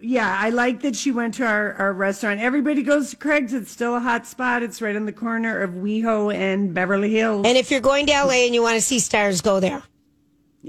yeah, 0.00 0.36
I 0.40 0.50
like 0.50 0.82
that 0.82 0.94
she 0.94 1.10
went 1.10 1.34
to 1.34 1.44
our, 1.46 1.72
our 1.74 1.92
restaurant. 1.92 2.40
Everybody 2.40 2.82
goes 2.82 3.10
to 3.10 3.16
Craig's. 3.16 3.52
It's 3.52 3.70
still 3.70 3.96
a 3.96 4.00
hot 4.00 4.26
spot. 4.26 4.62
It's 4.62 4.80
right 4.80 4.94
on 4.94 5.06
the 5.06 5.12
corner 5.12 5.58
of 5.60 5.70
WeHo 5.70 6.32
and 6.34 6.72
Beverly 6.72 7.10
Hills. 7.12 7.46
and 7.46 7.56
if 7.58 7.70
you're 7.70 7.80
going 7.80 8.06
to 8.06 8.12
LA 8.12 8.44
and 8.46 8.54
you 8.54 8.62
want 8.62 8.76
to 8.76 8.80
see 8.80 8.98
stars, 9.00 9.40
go 9.40 9.60
there. 9.60 9.82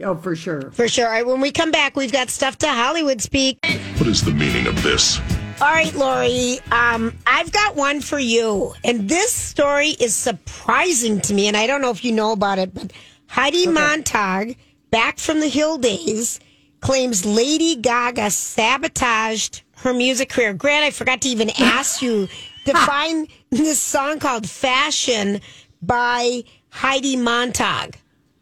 Oh, 0.04 0.16
for 0.16 0.36
sure. 0.36 0.72
For 0.72 0.88
sure. 0.88 1.06
All 1.08 1.12
right, 1.12 1.26
when 1.26 1.42
we 1.42 1.52
come 1.52 1.72
back, 1.72 1.96
we've 1.96 2.12
got 2.12 2.30
stuff 2.30 2.58
to 2.60 2.68
Hollywood 2.68 3.22
speak. 3.22 3.58
What 3.98 4.08
is 4.08 4.24
the 4.24 4.32
meaning 4.32 4.66
of 4.68 4.82
this? 4.84 5.20
All 5.62 5.68
right, 5.74 5.94
Lori, 5.94 6.60
um, 6.72 7.14
I've 7.28 7.52
got 7.52 7.76
one 7.76 8.00
for 8.00 8.18
you. 8.18 8.74
And 8.86 9.10
this 9.10 9.34
story 9.34 9.90
is 9.90 10.16
surprising 10.16 11.20
to 11.22 11.34
me, 11.34 11.50
and 11.50 11.58
I 11.58 11.68
don't 11.68 11.82
know 11.82 11.92
if 11.92 12.06
you 12.06 12.14
know 12.14 12.32
about 12.32 12.60
it, 12.60 12.74
but 12.74 12.94
Heidi 13.28 13.68
Montag, 13.68 14.58
back 14.90 15.20
from 15.20 15.42
the 15.42 15.50
Hill 15.50 15.78
days, 15.78 16.40
claims 16.80 17.26
Lady 17.26 17.76
Gaga 17.76 18.32
sabotaged 18.32 19.64
her 19.80 19.94
music 19.94 20.30
career. 20.30 20.54
Grant, 20.54 20.86
I 20.86 20.92
forgot 20.92 21.20
to 21.22 21.30
even 21.30 21.50
ask 21.60 22.02
you 22.02 22.30
to 22.66 22.74
find 22.74 23.28
this 23.50 23.82
song 23.82 24.20
called 24.20 24.50
Fashion 24.50 25.42
by 25.82 26.44
Heidi 26.70 27.18
Montag 27.18 27.98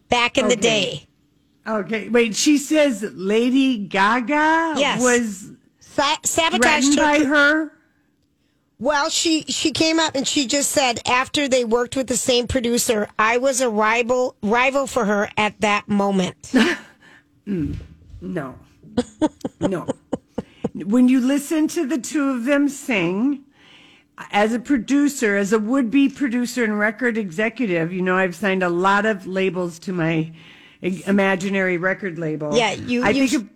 back 0.10 0.38
in 0.38 0.50
the 0.50 0.56
day. 0.56 1.08
Okay, 1.66 2.10
wait. 2.10 2.36
She 2.36 2.60
says 2.60 3.02
Lady 3.16 3.78
Gaga 3.88 4.76
Yes. 4.78 5.02
was 5.02 5.52
Sa- 5.98 6.16
sabotaged 6.24 6.96
by 6.98 7.20
her. 7.26 7.72
Well, 8.80 9.10
she 9.10 9.42
she 9.44 9.72
came 9.72 10.00
up 10.00 10.14
and 10.16 10.28
she 10.28 10.46
just 10.46 10.70
said 10.72 11.00
after 11.08 11.48
they 11.48 11.66
worked 11.66 11.96
with 11.96 12.06
the 12.08 12.16
same 12.18 12.46
producer, 12.48 13.08
I 13.18 13.38
was 13.38 13.60
a 13.60 13.70
rival 13.70 14.36
rival 14.44 14.86
for 14.86 15.06
her 15.06 15.30
at 15.38 15.60
that 15.62 15.88
moment. 15.90 16.52
Hmm. 17.46 17.76
No, 18.20 18.56
no. 19.62 19.88
when 20.74 21.08
you 21.08 21.22
listen 21.22 21.70
to 21.70 21.88
the 21.88 21.98
two 21.98 22.30
of 22.32 22.44
them 22.44 22.68
sing, 22.68 23.46
as 24.32 24.52
a 24.52 24.60
producer, 24.60 25.38
as 25.38 25.54
a 25.54 25.58
would-be 25.60 26.10
producer 26.10 26.66
and 26.66 26.78
record 26.78 27.18
executive, 27.18 27.94
you 27.94 28.02
know 28.02 28.18
I've 28.18 28.36
signed 28.36 28.64
a 28.64 28.70
lot 28.70 29.06
of 29.06 29.26
labels 29.28 29.80
to 29.80 29.94
my 29.94 30.34
imaginary 30.82 31.78
record 31.78 32.20
label. 32.20 32.54
Yeah, 32.58 32.74
you- 32.74 33.04
I 33.06 33.12
you 33.12 33.28
think 33.30 33.44
it- 33.46 33.50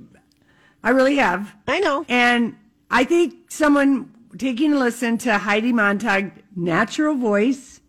I 0.83 0.89
really 0.91 1.15
have. 1.17 1.55
I 1.67 1.79
know. 1.79 2.05
And 2.09 2.55
I 2.89 3.03
think 3.03 3.51
someone 3.51 4.13
taking 4.37 4.73
a 4.73 4.77
listen 4.77 5.17
to 5.19 5.37
Heidi 5.37 5.71
Montag, 5.73 6.43
natural 6.55 7.15
voice, 7.15 7.81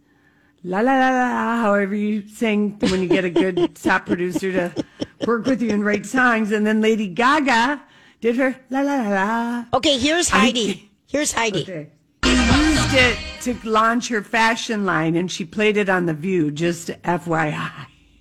la 0.64 0.81
la 0.81 0.92
la 0.92 1.11
la, 1.11 1.57
however 1.62 1.94
you 1.94 2.26
sing 2.28 2.78
when 2.81 3.02
you 3.02 3.09
get 3.09 3.24
a 3.24 3.31
good 3.31 3.74
top 3.83 4.07
producer 4.07 4.52
to 4.52 4.85
work 5.26 5.46
with 5.46 5.62
you 5.62 5.70
and 5.70 5.85
write 5.85 6.07
songs, 6.07 6.52
and 6.52 6.66
then 6.66 6.81
Lady 6.81 7.09
Gaga 7.09 7.83
did 8.20 8.37
her 8.37 8.57
la 8.70 8.81
la 8.81 8.96
la 8.96 9.09
la. 9.09 9.64
Okay, 9.74 9.98
here's 9.98 10.28
Heidi. 10.28 10.90
Here's 11.07 11.33
Heidi. 11.33 11.62
Okay. 11.62 11.90
She 12.24 12.31
used 12.31 12.94
it 12.94 13.18
to 13.42 13.68
launch 13.68 14.09
her 14.09 14.22
fashion 14.22 14.85
line, 14.85 15.16
and 15.16 15.31
she 15.31 15.44
played 15.44 15.76
it 15.76 15.88
on 15.88 16.07
The 16.07 16.14
View, 16.14 16.50
just 16.50 16.88
FYI. 16.88 17.70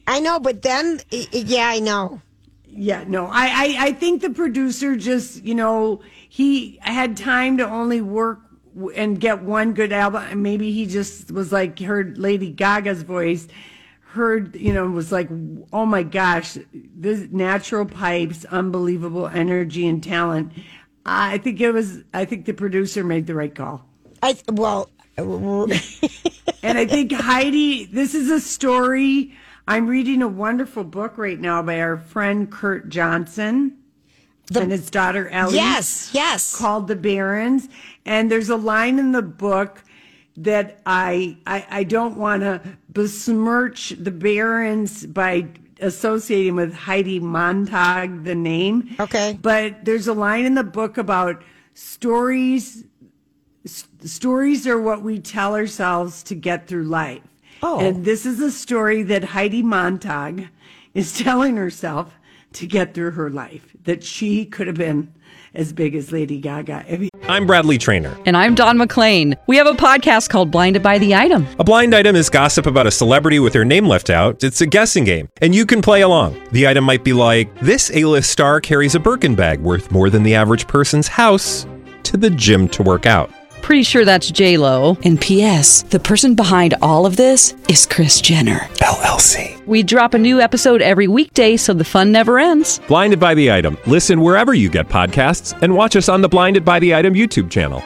I 0.08 0.20
know, 0.20 0.40
but 0.40 0.62
then 0.62 1.00
yeah, 1.12 1.68
I 1.68 1.80
know. 1.80 2.22
Yeah, 2.74 3.04
no, 3.06 3.26
I, 3.26 3.48
I, 3.48 3.76
I 3.80 3.92
think 3.92 4.22
the 4.22 4.30
producer 4.30 4.96
just, 4.96 5.44
you 5.44 5.56
know, 5.56 6.02
he 6.30 6.80
had 6.82 7.18
time 7.18 7.58
to 7.58 7.70
only 7.70 8.00
work 8.02 8.40
and 8.96 9.20
get 9.20 9.44
one 9.44 9.74
good 9.74 9.92
album. 9.92 10.24
And 10.30 10.42
maybe 10.42 10.72
he 10.72 10.86
just 10.86 11.32
was 11.32 11.52
like, 11.52 11.80
heard 11.80 12.18
Lady 12.18 12.50
Gaga's 12.50 13.04
voice, 13.04 13.48
heard, 14.00 14.56
you 14.56 14.74
know, 14.74 14.90
was 14.90 15.12
like, 15.12 15.30
oh 15.74 15.86
my 15.86 16.04
gosh, 16.04 16.58
this 16.74 17.28
natural 17.32 17.86
pipes, 17.86 18.46
unbelievable 18.46 19.28
energy 19.28 19.86
and 19.88 20.02
talent. 20.02 20.54
I 21.06 21.40
think 21.40 21.60
it 21.60 21.72
was, 21.72 22.00
I 22.14 22.24
think 22.24 22.46
the 22.46 22.54
producer 22.54 23.04
made 23.04 23.28
the 23.28 23.36
right 23.36 23.54
call. 23.54 23.86
I 24.24 24.38
well, 24.48 24.90
And 26.64 26.78
I 26.78 26.86
think 26.86 27.12
Heidi, 27.12 27.86
this 27.86 28.14
is 28.14 28.30
a 28.30 28.40
story. 28.40 29.36
I'm 29.68 29.88
reading 29.88 30.22
a 30.22 30.28
wonderful 30.28 30.84
book 30.84 31.18
right 31.18 31.40
now 31.40 31.62
by 31.62 31.80
our 31.82 31.98
friend 31.98 32.52
Kurt 32.52 32.90
Johnson 32.90 33.78
and 34.56 34.72
his 34.72 34.90
daughter 34.90 35.30
Ellie. 35.30 35.56
yes, 35.56 36.10
yes. 36.14 36.56
Called 36.58 36.88
The 36.88 36.96
Barons. 36.96 37.70
And 38.06 38.30
there's 38.32 38.50
a 38.50 38.56
line 38.58 39.00
in 39.00 39.12
the 39.12 39.22
book 39.22 39.84
that 40.38 40.82
I 40.86 41.38
I, 41.46 41.66
I 41.70 41.84
don't 41.84 42.18
want 42.18 42.42
to 42.42 42.62
besmirch 42.90 43.90
the 44.00 44.12
Barons 44.12 45.06
by 45.06 45.48
associating 45.80 46.56
with 46.56 46.74
Heidi 46.74 47.20
Montag, 47.20 48.24
the 48.24 48.36
name. 48.36 48.96
Okay. 49.00 49.38
But 49.42 49.86
there's 49.86 50.08
a 50.08 50.14
line 50.14 50.46
in 50.46 50.56
the 50.56 50.64
book 50.64 50.98
about 50.98 51.44
stories 51.74 52.84
s- 53.66 53.88
stories 54.04 54.68
are 54.68 54.80
what 54.82 55.02
we 55.02 55.20
tell 55.20 55.56
ourselves 55.56 56.24
to 56.24 56.36
get 56.36 56.68
through 56.68 56.84
life. 56.86 57.22
Oh. 57.64 57.80
And 57.80 58.06
this 58.06 58.26
is 58.26 58.40
a 58.40 58.52
story 58.52 59.04
that 59.04 59.24
Heidi 59.24 59.62
Montag 59.62 60.50
is 60.94 61.18
telling 61.18 61.58
herself 61.58 62.14
to 62.54 62.68
get 62.68 62.94
through 62.94 63.12
her 63.12 63.30
life, 63.30 63.76
that 63.84 64.04
she 64.04 64.46
could 64.46 64.68
have 64.68 64.76
been 64.76 65.14
as 65.54 65.72
big 65.72 65.96
as 65.96 66.12
Lady 66.12 66.40
Gaga. 66.40 66.86
If 66.88 67.10
I'm 67.24 67.46
Bradley 67.46 67.78
Trainer. 67.78 68.18
And 68.26 68.36
I'm 68.36 68.56
Don 68.56 68.78
McClain. 68.78 69.38
We 69.48 69.58
have 69.58 69.68
a 69.68 69.74
podcast 69.74 70.30
called 70.30 70.52
Blinded 70.52 70.84
by 70.84 70.98
the 70.98 71.16
Item. 71.16 71.48
A 71.60 71.64
blind 71.64 71.96
item 71.96 72.16
is 72.16 72.30
gossip 72.30 72.66
about 72.66 72.88
a 72.88 72.92
celebrity 72.92 73.40
with 73.40 73.54
their 73.54 73.64
name 73.64 73.86
left 73.86 74.10
out. 74.10 74.44
It's 74.44 74.62
a 74.62 74.66
guessing 74.66 75.04
game, 75.04 75.30
and 75.42 75.56
you 75.56 75.66
can 75.66 75.82
play 75.82 76.02
along. 76.02 76.42
The 76.52 76.68
item 76.68 76.84
might 76.84 77.04
be 77.04 77.14
like 77.14 77.54
this: 77.60 77.92
A-list 77.94 78.30
star 78.30 78.60
carries 78.60 78.96
a 78.96 79.00
Birkin 79.00 79.36
bag 79.36 79.60
worth 79.60 79.92
more 79.92 80.10
than 80.10 80.24
the 80.24 80.36
average 80.36 80.68
person's 80.68 81.08
house 81.08 81.66
to 82.04 82.18
the 82.18 82.30
gym 82.30 82.68
to 82.70 82.84
work 82.84 83.06
out. 83.06 83.32
Pretty 83.72 83.84
sure 83.84 84.04
that's 84.04 84.30
J 84.30 84.58
Lo. 84.58 84.98
And 85.06 85.18
P.S. 85.22 85.84
The 85.84 86.00
person 86.02 86.36
behind 86.36 86.74
all 86.82 87.06
of 87.06 87.16
this 87.16 87.56
is 87.70 87.86
Kris 87.86 88.20
Jenner 88.20 88.68
LLC. 88.80 89.66
We 89.66 89.82
drop 89.82 90.14
a 90.14 90.18
new 90.18 90.42
episode 90.42 90.82
every 90.82 91.08
weekday, 91.08 91.56
so 91.56 91.74
the 91.74 91.86
fun 91.86 92.12
never 92.12 92.38
ends. 92.38 92.82
Blinded 92.90 93.18
by 93.22 93.34
the 93.34 93.50
item. 93.50 93.78
Listen 93.88 94.20
wherever 94.20 94.54
you 94.54 94.70
get 94.70 94.90
podcasts, 94.90 95.58
and 95.62 95.74
watch 95.74 95.96
us 95.96 96.10
on 96.10 96.20
the 96.20 96.28
Blinded 96.28 96.66
by 96.66 96.80
the 96.80 96.94
Item 96.94 97.14
YouTube 97.14 97.50
channel. 97.50 97.82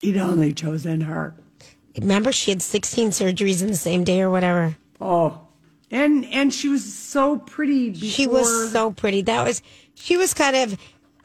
he'd 0.00 0.16
only 0.16 0.52
chosen 0.52 1.02
her. 1.02 1.36
Remember, 1.96 2.32
she 2.32 2.50
had 2.50 2.60
16 2.60 3.10
surgeries 3.10 3.62
in 3.62 3.68
the 3.68 3.76
same 3.76 4.02
day 4.02 4.20
or 4.20 4.30
whatever. 4.30 4.76
Oh. 5.00 5.46
And 5.92 6.24
and 6.32 6.52
she 6.52 6.68
was 6.68 6.92
so 6.92 7.38
pretty 7.38 7.90
before 7.90 8.08
She 8.08 8.26
was 8.26 8.72
so 8.72 8.90
pretty. 8.90 9.22
That 9.22 9.44
was 9.44 9.62
she 9.94 10.16
was 10.16 10.34
kind 10.34 10.56
of. 10.56 10.76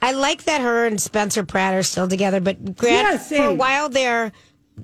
I 0.03 0.11
like 0.11 0.43
that 0.43 0.61
her 0.61 0.85
and 0.85 0.99
Spencer 1.01 1.43
Pratt 1.43 1.73
are 1.73 1.83
still 1.83 2.07
together, 2.07 2.39
but 2.41 2.75
Grant 2.75 3.07
Yeah, 3.07 3.17
for 3.17 3.45
a 3.45 3.53
while 3.53 3.87
there, 3.89 4.31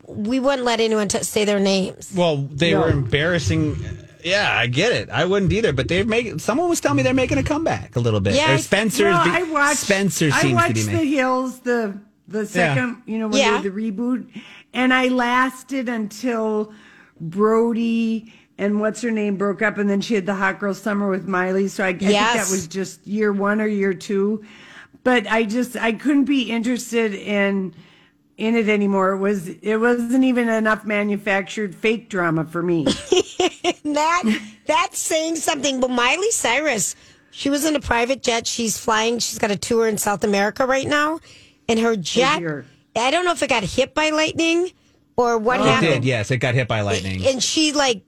we 0.07 0.39
wouldn't 0.39 0.63
let 0.63 0.79
anyone 0.79 1.07
t- 1.09 1.23
say 1.23 1.43
their 1.45 1.59
names. 1.59 2.11
Well, 2.15 2.37
they 2.37 2.71
No. 2.73 2.81
were 2.81 2.89
embarrassing. 2.89 3.75
Yeah, 4.23 4.49
I 4.53 4.67
get 4.67 4.91
it. 4.91 5.09
I 5.09 5.25
wouldn't 5.25 5.51
either, 5.53 5.73
but 5.73 5.87
they're 5.87 6.05
making. 6.05 6.39
Someone 6.39 6.69
was 6.69 6.79
telling 6.79 6.97
me 6.97 7.03
they're 7.03 7.13
making 7.13 7.37
a 7.37 7.43
comeback 7.43 7.95
a 7.95 7.99
little 7.99 8.19
bit. 8.19 8.35
Yeah, 8.35 8.51
Or 8.51 8.55
I- 8.55 8.57
Spencer's. 8.57 9.13
Well, 9.13 9.23
be- 9.25 9.31
I 9.31 9.43
watched. 9.43 9.79
Spencer 9.79 10.29
I 10.33 10.41
seems 10.41 10.53
watched 10.55 10.67
to 10.69 10.73
be 10.75 10.81
the 10.83 10.91
making. 10.93 11.09
Hills, 11.13 11.59
the 11.59 11.97
the 12.27 12.45
second, 12.45 12.97
you 13.05 13.17
know, 13.17 13.27
when 13.27 13.39
Yeah. 13.39 13.57
they 13.57 13.63
did 13.63 13.73
the 13.75 13.91
reboot, 13.91 14.27
and 14.73 14.93
I 14.93 15.07
lasted 15.07 15.89
until 15.89 16.71
Brody 17.19 18.31
and 18.57 18.79
what's 18.81 19.01
her 19.01 19.11
name 19.11 19.35
broke 19.37 19.61
up, 19.61 19.77
and 19.77 19.89
then 19.89 20.01
she 20.01 20.15
had 20.15 20.25
the 20.25 20.35
hot 20.35 20.59
girl 20.59 20.73
summer 20.73 21.09
with 21.09 21.27
Miley. 21.27 21.67
So 21.69 21.83
I, 21.83 21.89
I 21.89 21.93
think 21.93 22.11
that 22.11 22.47
was 22.51 22.67
just 22.67 23.05
year 23.07 23.31
one 23.31 23.61
or 23.61 23.67
year 23.67 23.93
two. 23.93 24.43
But 25.03 25.27
I 25.27 25.43
just 25.43 25.75
I 25.77 25.93
couldn't 25.93 26.25
be 26.25 26.43
interested 26.51 27.13
in 27.13 27.73
in 28.37 28.55
it 28.55 28.69
anymore. 28.69 29.11
It 29.11 29.17
was 29.19 29.47
it 29.47 29.77
wasn't 29.77 30.23
even 30.23 30.49
enough 30.49 30.85
manufactured 30.85 31.73
fake 31.75 32.09
drama 32.09 32.45
for 32.45 32.61
me. 32.61 32.83
that 33.83 34.39
that's 34.65 34.99
saying 34.99 35.37
something. 35.37 35.79
But 35.79 35.89
Miley 35.89 36.31
Cyrus, 36.31 36.95
she 37.31 37.49
was 37.49 37.65
in 37.65 37.75
a 37.75 37.79
private 37.79 38.21
jet. 38.23 38.45
She's 38.47 38.77
flying. 38.77 39.19
She's 39.19 39.39
got 39.39 39.51
a 39.51 39.57
tour 39.57 39.87
in 39.87 39.97
South 39.97 40.23
America 40.23 40.65
right 40.65 40.87
now, 40.87 41.19
and 41.67 41.79
her 41.79 41.95
jet. 41.95 42.39
dear. 42.39 42.65
I 42.95 43.11
don't 43.11 43.23
know 43.23 43.31
if 43.31 43.41
it 43.43 43.49
got 43.49 43.63
hit 43.63 43.93
by 43.93 44.09
lightning 44.09 44.71
or 45.15 45.37
what 45.37 45.61
It 45.61 45.67
happened. 45.67 45.93
did, 46.01 46.05
yes. 46.05 46.31
It 46.31 46.37
got 46.37 46.55
hit 46.55 46.67
by 46.67 46.81
lightning. 46.81 47.25
And 47.25 47.41
she 47.41 47.71
like 47.71 48.03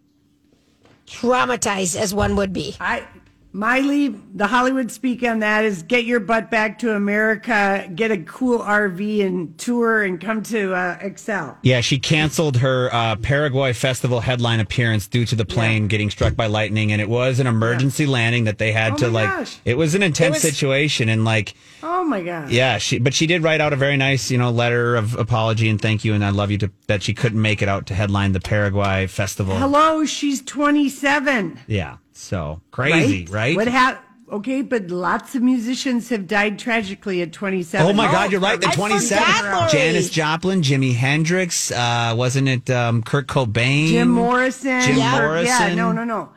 traumatized 1.08 1.96
as 1.96 2.14
one 2.14 2.36
would 2.36 2.52
be. 2.54 2.76
I 2.80 3.06
Miley, 3.54 4.08
the 4.34 4.48
Hollywood 4.48 4.92
speak 4.92 5.24
on 5.24 5.40
that 5.40 5.66
is 5.66 5.84
get 5.84 6.06
your 6.06 6.22
butt 6.22 6.50
back 6.50 6.80
to 6.80 6.96
America, 6.96 7.90
get 7.94 8.10
a 8.10 8.18
cool 8.20 8.60
RV 8.60 9.26
and 9.26 9.58
tour 9.58 10.04
and 10.04 10.22
come 10.22 10.42
to 10.44 10.74
uh, 10.74 10.98
Xcel. 11.00 11.58
Yeah, 11.62 11.82
she 11.82 12.00
canceled 12.00 12.58
her 12.58 12.90
uh, 12.94 13.18
Paraguay 13.18 13.74
festival 13.74 14.22
headline 14.22 14.62
appearance 14.62 15.08
due 15.08 15.26
to 15.26 15.36
the 15.36 15.44
plane 15.44 15.88
getting 15.88 16.10
struck 16.10 16.36
by 16.36 16.46
lightning, 16.48 16.94
and 16.94 17.02
it 17.02 17.10
was 17.10 17.40
an 17.42 17.48
emergency 17.48 18.06
landing 18.06 18.46
that 18.46 18.58
they 18.58 18.72
had 18.72 18.94
Oh 18.94 18.98
to 18.98 19.08
like. 19.10 19.28
gosh. 19.30 19.58
It 19.66 19.76
was 19.76 19.96
an 19.96 20.04
intense 20.04 20.36
was- 20.36 20.42
situation, 20.44 21.10
and 21.10 21.26
like, 21.26 21.54
Oh 21.84 22.04
my 22.06 22.22
God. 22.22 22.52
yeah, 22.52 22.78
she 22.78 23.00
but 23.00 23.14
she 23.14 23.28
did 23.28 23.44
write 23.44 23.60
out 23.60 23.74
a 23.74 23.76
very 23.76 23.98
nice, 23.98 24.32
you 24.32 24.38
know, 24.38 24.50
letter 24.52 24.96
of 24.96 25.16
apology 25.16 25.68
and 25.70 25.82
thank 25.82 26.06
you, 26.06 26.14
and 26.14 26.24
I 26.24 26.30
love 26.30 26.52
you 26.52 26.58
to 26.60 26.72
that 26.88 27.04
she 27.04 27.14
couldn't 27.14 27.42
make 27.42 27.62
it 27.62 27.68
out 27.68 27.86
to 27.88 27.96
headline 27.96 28.32
the 28.32 28.40
Paraguay 28.40 29.08
festival. 29.08 29.58
Hello, 29.58 30.06
she's 30.06 30.42
27. 30.42 31.60
Yeah, 31.68 31.98
so 32.14 32.62
crazy, 32.72 33.26
right? 33.26 33.56
What 33.56 33.68
hap- 33.68 34.06
Okay, 34.32 34.62
but 34.62 34.90
lots 34.90 35.36
of 35.36 35.42
musicians 35.42 36.08
have 36.08 36.26
died 36.26 36.58
tragically 36.58 37.22
at 37.22 37.34
27. 37.34 37.86
Oh 37.86 37.92
my 37.92 38.10
God, 38.10 38.32
you're 38.32 38.40
right. 38.40 38.62
The 38.62 38.68
27. 38.68 39.70
Janis 39.70 40.10
Joplin, 40.10 40.62
Jimi 40.62 40.96
Hendrix, 40.96 41.70
uh, 41.70 42.14
wasn't 42.16 42.48
it 42.48 42.70
um, 42.70 43.04
Kurt 43.04 43.28
Cobain? 43.28 43.90
Jim 43.90 44.10
Morrison. 44.10 44.82
Jim 44.84 44.98
Yeah, 44.98 45.20
Morrison. 45.20 45.70
Yeah, 45.70 45.76
no, 45.76 45.92
no, 45.92 46.06
no. 46.06 46.30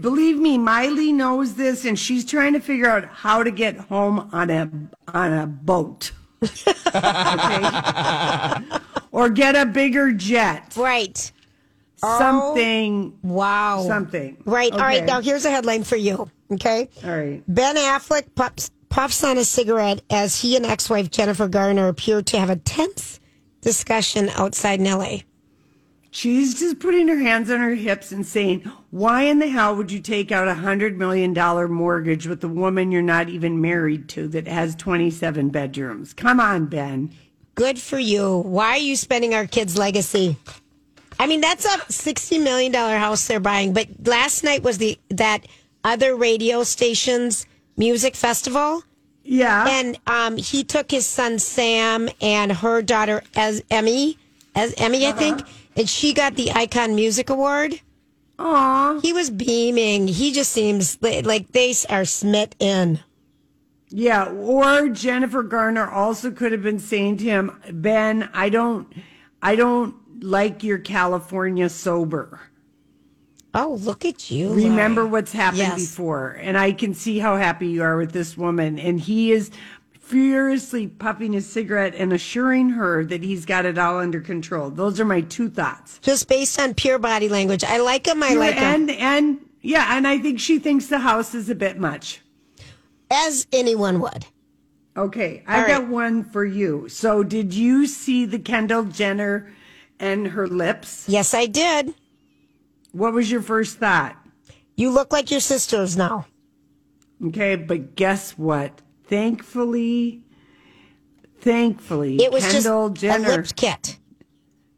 Believe 0.00 0.38
me, 0.38 0.56
Miley 0.56 1.12
knows 1.12 1.56
this, 1.56 1.84
and 1.84 1.98
she's 1.98 2.24
trying 2.24 2.54
to 2.54 2.60
figure 2.60 2.88
out 2.88 3.04
how 3.04 3.42
to 3.42 3.50
get 3.50 3.76
home 3.76 4.30
on 4.32 4.48
a 4.48 4.70
on 5.12 5.32
a 5.34 5.46
boat. 5.46 6.12
okay, 6.42 6.50
or 9.12 9.28
get 9.28 9.54
a 9.54 9.66
bigger 9.66 10.12
jet. 10.12 10.72
Right. 10.78 11.30
Oh, 12.02 12.18
Something. 12.18 13.18
wow. 13.22 13.84
Something. 13.86 14.36
Right. 14.44 14.72
All 14.72 14.78
right. 14.78 15.04
Now 15.04 15.20
here's 15.20 15.44
a 15.44 15.50
headline 15.50 15.84
for 15.84 15.96
you. 15.96 16.30
Okay. 16.52 16.88
All 17.04 17.16
right. 17.16 17.42
Ben 17.48 17.76
Affleck 17.76 18.34
puffs, 18.34 18.70
puffs 18.88 19.22
on 19.24 19.36
a 19.38 19.44
cigarette 19.44 20.02
as 20.10 20.40
he 20.40 20.56
and 20.56 20.64
ex-wife 20.64 21.10
Jennifer 21.10 21.48
Garner 21.48 21.88
appear 21.88 22.22
to 22.22 22.38
have 22.38 22.50
a 22.50 22.56
tense 22.56 23.20
discussion 23.60 24.28
outside 24.30 24.80
in 24.80 24.86
L.A. 24.86 25.24
She's 26.10 26.58
just 26.58 26.78
putting 26.78 27.06
her 27.08 27.18
hands 27.18 27.50
on 27.50 27.58
her 27.60 27.74
hips 27.74 28.12
and 28.12 28.24
saying, 28.24 28.60
Why 28.90 29.24
in 29.24 29.40
the 29.40 29.48
hell 29.48 29.76
would 29.76 29.92
you 29.92 30.00
take 30.00 30.32
out 30.32 30.48
a 30.48 30.54
$100 30.54 30.96
million 30.96 31.34
mortgage 31.70 32.26
with 32.26 32.42
a 32.42 32.48
woman 32.48 32.90
you're 32.90 33.02
not 33.02 33.28
even 33.28 33.60
married 33.60 34.08
to 34.10 34.26
that 34.28 34.48
has 34.48 34.74
27 34.74 35.50
bedrooms? 35.50 36.14
Come 36.14 36.40
on, 36.40 36.66
Ben. 36.66 37.10
Good 37.54 37.78
for 37.78 37.98
you. 37.98 38.38
Why 38.38 38.70
are 38.70 38.78
you 38.78 38.96
spending 38.96 39.34
our 39.34 39.46
kids' 39.46 39.76
legacy? 39.76 40.36
I 41.18 41.26
mean, 41.26 41.40
that's 41.40 41.64
a 41.64 41.92
sixty 41.92 42.38
million 42.38 42.72
dollar 42.72 42.96
house 42.98 43.26
they're 43.26 43.40
buying. 43.40 43.72
But 43.72 43.88
last 44.04 44.44
night 44.44 44.62
was 44.62 44.78
the 44.78 44.98
that 45.10 45.46
other 45.84 46.14
radio 46.16 46.62
station's 46.62 47.46
music 47.76 48.14
festival. 48.14 48.82
Yeah. 49.24 49.66
And 49.68 49.98
um, 50.06 50.36
he 50.36 50.64
took 50.64 50.90
his 50.90 51.06
son 51.06 51.38
Sam 51.38 52.08
and 52.20 52.50
her 52.50 52.80
daughter 52.80 53.22
as 53.36 53.62
Emme, 53.70 54.14
as 54.54 54.74
Emme, 54.78 55.04
I 55.04 55.12
think, 55.12 55.42
and 55.76 55.88
she 55.88 56.14
got 56.14 56.34
the 56.34 56.50
Icon 56.52 56.94
Music 56.94 57.28
Award. 57.28 57.80
Aw. 58.38 59.00
He 59.00 59.12
was 59.12 59.30
beaming. 59.30 60.08
He 60.08 60.32
just 60.32 60.52
seems 60.52 60.96
like 61.02 61.48
they 61.52 61.74
are 61.90 62.04
smitten. 62.04 63.00
Yeah, 63.90 64.30
or 64.30 64.88
Jennifer 64.88 65.42
Garner 65.42 65.90
also 65.90 66.30
could 66.30 66.52
have 66.52 66.62
been 66.62 66.78
saying 66.78 67.18
to 67.18 67.24
him, 67.24 67.60
Ben, 67.72 68.30
I 68.32 68.48
don't 68.48 68.92
I 69.42 69.56
don't 69.56 69.94
like 70.20 70.62
your 70.62 70.78
California 70.78 71.68
sober. 71.68 72.40
Oh, 73.54 73.78
look 73.80 74.04
at 74.04 74.30
you. 74.30 74.52
Remember 74.54 75.00
Lori. 75.02 75.12
what's 75.12 75.32
happened 75.32 75.58
Yes. 75.58 75.74
before. 75.80 76.38
And 76.40 76.56
I 76.58 76.72
can 76.72 76.94
see 76.94 77.18
how 77.18 77.36
happy 77.36 77.68
you 77.68 77.82
are 77.82 77.96
with 77.96 78.12
this 78.12 78.36
woman. 78.36 78.78
And 78.78 79.00
he 79.00 79.32
is 79.32 79.50
furiously 79.98 80.86
puffing 80.86 81.32
his 81.32 81.48
cigarette 81.50 81.94
and 81.94 82.12
assuring 82.12 82.70
her 82.70 83.04
that 83.04 83.22
he's 83.22 83.44
got 83.44 83.64
it 83.64 83.78
all 83.78 83.98
under 83.98 84.20
control. 84.20 84.70
Those 84.70 85.00
are 85.00 85.04
my 85.04 85.22
two 85.22 85.48
thoughts. 85.48 85.98
Just 86.02 86.28
based 86.28 86.58
on 86.60 86.74
pure 86.74 86.98
body 86.98 87.28
language. 87.28 87.64
I 87.64 87.78
like 87.78 88.06
him. 88.06 88.22
I 88.22 88.28
Pure- 88.28 88.40
like 88.40 88.54
him. 88.54 88.62
and 88.62 88.90
and 88.90 89.38
yeah, 89.60 89.96
and 89.96 90.06
I 90.06 90.18
think 90.18 90.40
she 90.40 90.58
thinks 90.58 90.86
the 90.86 91.00
house 91.00 91.34
is 91.34 91.50
a 91.50 91.54
bit 91.54 91.78
much. 91.78 92.20
As 93.10 93.46
anyone 93.52 94.00
would. 94.00 94.26
Okay, 94.96 95.42
I 95.46 95.60
right. 95.60 95.68
got 95.68 95.88
one 95.88 96.24
for 96.24 96.44
you. 96.44 96.88
So, 96.88 97.22
did 97.22 97.54
you 97.54 97.86
see 97.86 98.24
the 98.24 98.38
Kendall 98.38 98.84
Jenner 98.84 99.50
and 100.00 100.28
her 100.28 100.46
lips? 100.46 101.04
Yes, 101.08 101.34
I 101.34 101.46
did. 101.46 101.94
What 102.92 103.12
was 103.12 103.30
your 103.30 103.42
first 103.42 103.78
thought? 103.78 104.16
You 104.76 104.90
look 104.90 105.12
like 105.12 105.30
your 105.30 105.40
sisters 105.40 105.96
now. 105.96 106.26
Okay, 107.26 107.56
but 107.56 107.96
guess 107.96 108.32
what? 108.38 108.80
Thankfully, 109.08 110.22
thankfully, 111.40 112.16
It 112.22 112.32
was 112.32 112.44
Kendall 112.50 112.90
just 112.90 113.00
Jenner. 113.00 113.32
a 113.32 113.36
lip 113.38 113.46
kit. 113.56 113.98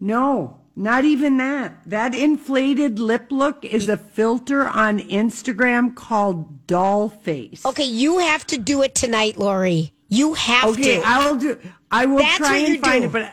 No, 0.01 0.61
not 0.77 1.05
even 1.05 1.37
that. 1.39 1.83
That 1.87 2.15
inflated 2.15 2.99
lip 2.99 3.27
look 3.31 3.65
is 3.65 3.89
a 3.89 3.97
filter 3.97 4.67
on 4.67 4.99
Instagram 5.01 5.95
called 5.95 6.67
doll 6.67 7.09
face. 7.09 7.65
Okay, 7.67 7.85
you 7.85 8.19
have 8.19 8.47
to 8.49 8.59
do 8.59 8.83
it 8.83 8.95
tonight, 8.95 9.37
Lori. 9.39 9.93
You 10.09 10.35
have 10.35 10.71
Okay, 10.71 11.01
to. 11.01 11.03
I'll 11.07 11.37
do. 11.37 11.59
I 11.91 12.07
will 12.07 12.19
That's 12.19 12.39
try 12.39 12.57
and 12.59 12.81
find 12.81 13.03
do. 13.03 13.09
it, 13.09 13.13
but 13.13 13.33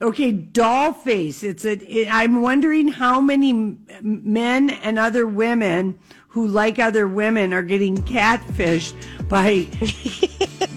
okay, 0.00 0.32
doll 0.32 0.92
face. 0.92 1.42
It's 1.42 1.64
a. 1.64 1.72
It, 1.72 2.08
I'm 2.12 2.42
wondering 2.42 2.88
how 2.88 3.20
many 3.20 3.50
m- 3.50 3.86
men 4.02 4.70
and 4.70 4.98
other 4.98 5.26
women 5.26 5.98
who 6.28 6.46
like 6.46 6.78
other 6.78 7.08
women 7.08 7.52
are 7.52 7.62
getting 7.62 7.96
catfished 7.98 8.94
by 9.28 9.66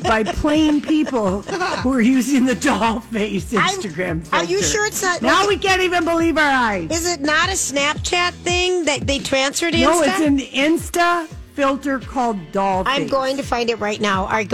by 0.04 0.24
plain 0.24 0.82
people 0.82 1.42
who 1.44 1.94
are 1.94 2.02
using 2.02 2.46
the 2.46 2.56
doll 2.56 3.00
face 3.00 3.54
I'm- 3.54 3.80
Instagram. 3.80 4.32
Are 4.34 4.44
you 4.44 4.62
sure 4.62 4.86
it's 4.86 5.02
not? 5.02 5.22
Now 5.22 5.48
we 5.48 5.58
can't 5.58 5.82
even 5.82 6.06
believe 6.06 6.38
our 6.38 6.44
eyes. 6.52 6.92
Is 6.92 7.12
it 7.12 7.22
not 7.22 7.50
a 7.50 7.54
Snapchat 7.54 8.32
thing 8.34 8.86
that 8.86 9.06
they 9.08 9.20
transferred 9.20 9.74
Insta? 9.74 9.82
No, 9.82 10.02
it's 10.02 10.20
an 10.20 10.40
Insta 10.40 11.28
filter 11.54 12.00
called 12.00 12.40
doll 12.52 12.84
face. 12.84 12.94
I'm 12.96 13.08
going 13.08 13.38
to 13.38 13.44
find 13.44 13.70
it 13.70 13.80
right 13.80 14.02
now. 14.02 14.24
All 14.26 14.32
right, 14.32 14.48